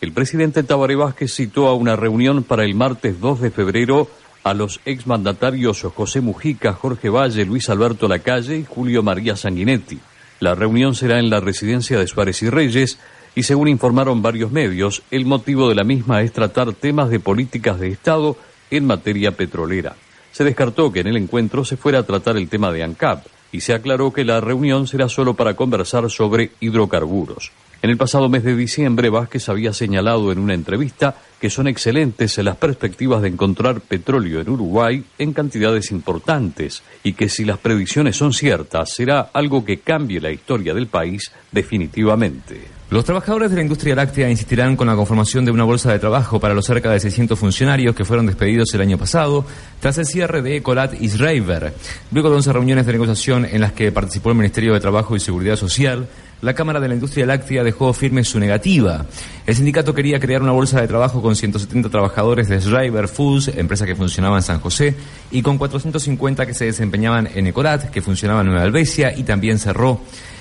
[0.00, 4.08] El presidente Tabaré Vázquez citó a una reunión para el martes 2 de febrero
[4.42, 9.98] a los exmandatarios José Mujica, Jorge Valle, Luis Alberto Lacalle y Julio María Sanguinetti.
[10.40, 12.98] La reunión será en la residencia de Suárez y Reyes
[13.34, 17.78] y según informaron varios medios, el motivo de la misma es tratar temas de políticas
[17.78, 18.36] de Estado
[18.70, 19.96] en materia petrolera.
[20.32, 23.60] Se descartó que en el encuentro se fuera a tratar el tema de ANCAP y
[23.60, 27.52] se aclaró que la reunión será solo para conversar sobre hidrocarburos.
[27.82, 32.36] En el pasado mes de diciembre, Vázquez había señalado en una entrevista que son excelentes
[32.36, 38.16] las perspectivas de encontrar petróleo en Uruguay en cantidades importantes y que si las predicciones
[38.16, 42.60] son ciertas será algo que cambie la historia del país definitivamente.
[42.90, 46.38] Los trabajadores de la industria láctea insistirán con la conformación de una bolsa de trabajo
[46.38, 49.46] para los cerca de 600 funcionarios que fueron despedidos el año pasado
[49.78, 51.72] tras el cierre de Ecolat Schreiber.
[52.10, 55.20] Luego de 11 reuniones de negociación en las que participó el Ministerio de Trabajo y
[55.20, 56.08] Seguridad Social,
[56.42, 59.06] la Cámara de la Industria Láctea dejó firme su negativa.
[59.46, 63.86] El sindicato quería crear una bolsa de trabajo con 170 trabajadores de Schreiber Foods, empresa
[63.86, 64.94] que funcionaba en San José,
[65.30, 69.58] y con 450 que se desempeñaban en Ecolat, que funcionaba en Nueva Albesia y también
[69.58, 70.00] cerró.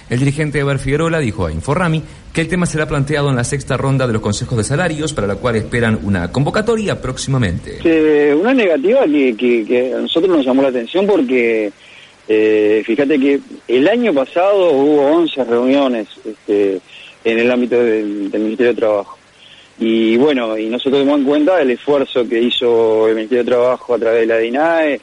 [0.10, 2.02] El dirigente Eber Figuerola dijo a Inforrami
[2.34, 5.28] que el tema será planteado en la sexta ronda de los consejos de salarios, para
[5.28, 7.80] la cual esperan una convocatoria próximamente.
[8.36, 11.72] una negativa que, a nosotros nos llamó la atención porque
[12.32, 16.80] eh, fíjate que el año pasado hubo 11 reuniones este,
[17.24, 19.18] en el ámbito del, Ministerio de Trabajo.
[19.80, 23.96] Y bueno, y nosotros tomamos en cuenta el esfuerzo que hizo el Ministerio de Trabajo
[23.96, 24.94] a través de la DINAE,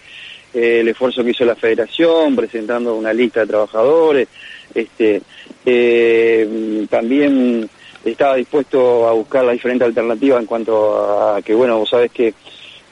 [0.54, 4.28] eh, el esfuerzo que hizo la Federación presentando una lista de trabajadores,
[4.72, 5.20] este,
[5.64, 7.68] eh, también
[8.04, 12.34] estaba dispuesto a buscar la diferente alternativa en cuanto a que, bueno, vos sabés que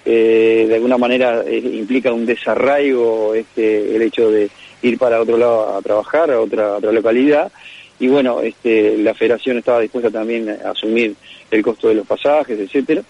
[0.05, 4.51] eh, de alguna manera eh, implica un desarraigo este, el hecho de
[4.83, 7.51] ir para otro lado a trabajar, a otra, otra localidad,
[7.99, 11.15] y bueno, este, la federación estaba dispuesta también a asumir
[11.51, 13.03] el costo de los pasajes, etcétera.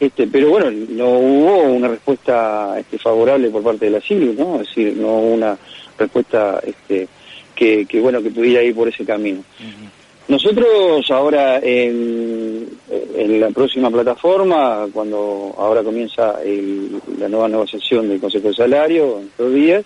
[0.00, 4.60] Este, pero bueno, no hubo una respuesta este, favorable por parte de la CILU, ¿no?
[4.60, 5.56] Es decir, no hubo una
[5.98, 7.06] respuesta este,
[7.54, 9.44] que, bueno, que pudiera ir por ese camino.
[10.26, 12.66] Nosotros ahora en,
[13.14, 19.18] en la próxima plataforma, cuando ahora comienza el- la nueva negociación del Consejo de Salario,
[19.20, 19.84] en estos días,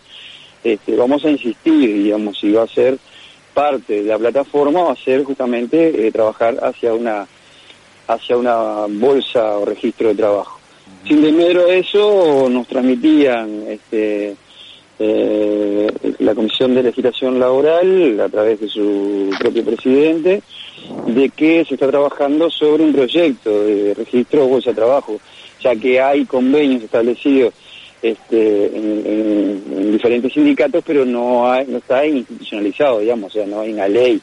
[0.62, 2.98] este, vamos a insistir, digamos, si va a ser
[3.52, 7.26] parte de la plataforma, va a ser justamente eh, trabajar hacia una
[8.06, 10.58] hacia una bolsa o registro de trabajo.
[11.06, 11.20] Sin
[11.68, 14.34] a eso, nos transmitían este,
[14.98, 15.86] eh,
[16.18, 20.42] la Comisión de Legislación Laboral, a través de su propio presidente,
[21.06, 25.18] de que se está trabajando sobre un proyecto de registro de bolsa de trabajo,
[25.60, 27.52] ya que hay convenios establecidos
[28.02, 33.46] este, en, en- en diferentes sindicatos, pero no, hay- no está institucionalizado, digamos, o sea,
[33.46, 34.20] no hay una ley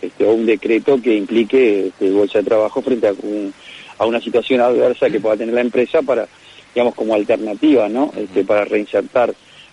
[0.00, 3.52] este, o un decreto que implique este, bolsa de trabajo frente a, un-
[3.98, 6.26] a una situación adversa que pueda tener la empresa para,
[6.74, 8.12] digamos, como alternativa, ¿no?
[8.16, 9.32] Este, para reinsertar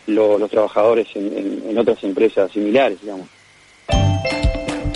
[0.10, 3.28] lo- los trabajadores en, en- en otras empresas similares, digamos.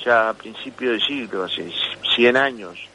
[0.03, 1.71] ya a principio de siglo, hace
[2.15, 2.88] 100 años,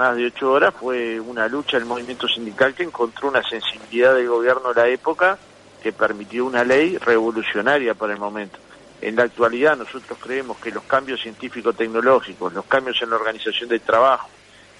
[0.00, 4.28] jornadas de 8 horas, fue una lucha del movimiento sindical que encontró una sensibilidad del
[4.28, 5.38] gobierno de la época
[5.82, 8.58] que permitió una ley revolucionaria para el momento.
[9.02, 13.82] En la actualidad nosotros creemos que los cambios científico-tecnológicos, los cambios en la organización del
[13.82, 14.30] trabajo,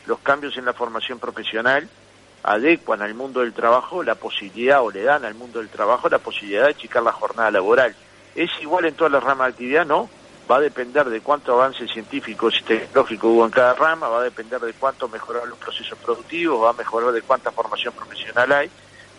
[0.06, 1.86] los cambios en la formación profesional,
[2.42, 6.18] adecuan al mundo del trabajo la posibilidad o le dan al mundo del trabajo la
[6.18, 7.94] posibilidad de achicar la jornada laboral.
[8.34, 9.84] ¿Es igual en todas las ramas de actividad?
[9.84, 10.08] No.
[10.50, 14.24] Va a depender de cuánto avance científico y tecnológico hubo en cada rama, va a
[14.24, 18.70] depender de cuánto mejoraron los procesos productivos, va a mejorar de cuánta formación profesional hay,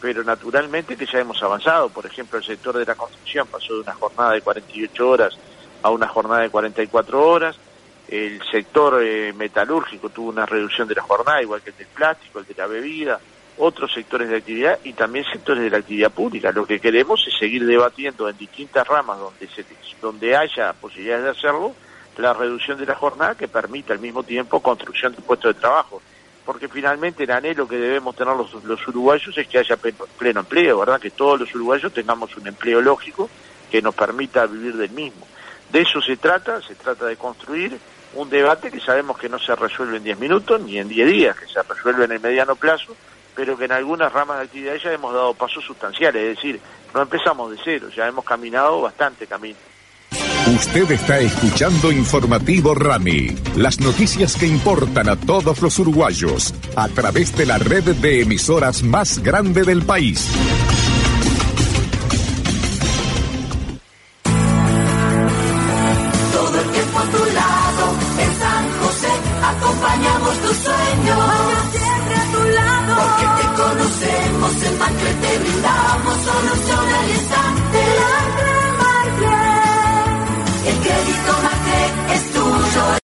[0.02, 1.90] pero naturalmente que ya hemos avanzado.
[1.90, 5.38] Por ejemplo, el sector de la construcción pasó de una jornada de 48 horas
[5.84, 7.56] a una jornada de 44 horas.
[8.10, 12.40] El sector eh, metalúrgico tuvo una reducción de la jornada, igual que el del plástico,
[12.40, 13.20] el de la bebida,
[13.64, 16.52] otros sectores de actividad y también sectores de la actividad pública.
[16.52, 19.64] Lo que queremos es seguir debatiendo en distintas ramas donde, se,
[20.02, 21.76] donde haya posibilidades de hacerlo,
[22.18, 26.02] la reducción de la jornada que permita al mismo tiempo construcción de puestos de trabajo.
[26.44, 30.80] Porque finalmente el anhelo que debemos tener los, uruguayos es que haya pleno, pleno empleo,
[30.80, 31.00] ¿verdad?
[31.00, 33.30] Que todos los uruguayos tengamos un empleo lógico
[33.70, 35.28] que nos permita vivir del mismo.
[35.72, 37.78] De eso se trata, se trata de construir
[38.16, 41.40] un debate que sabemos que no se resuelve en 10 minutos ni en 10 días,
[41.40, 42.96] que se resuelve en el mediano plazo,
[43.36, 46.60] pero que en algunas ramas de actividad ya hemos dado pasos sustanciales, es decir,
[46.94, 49.58] no empezamos de cero, ya hemos caminado bastante camino.
[50.48, 57.36] Usted está escuchando Informativo Rami, las noticias que importan a todos los uruguayos, a través
[57.38, 60.30] de la red de emisoras más grande del país.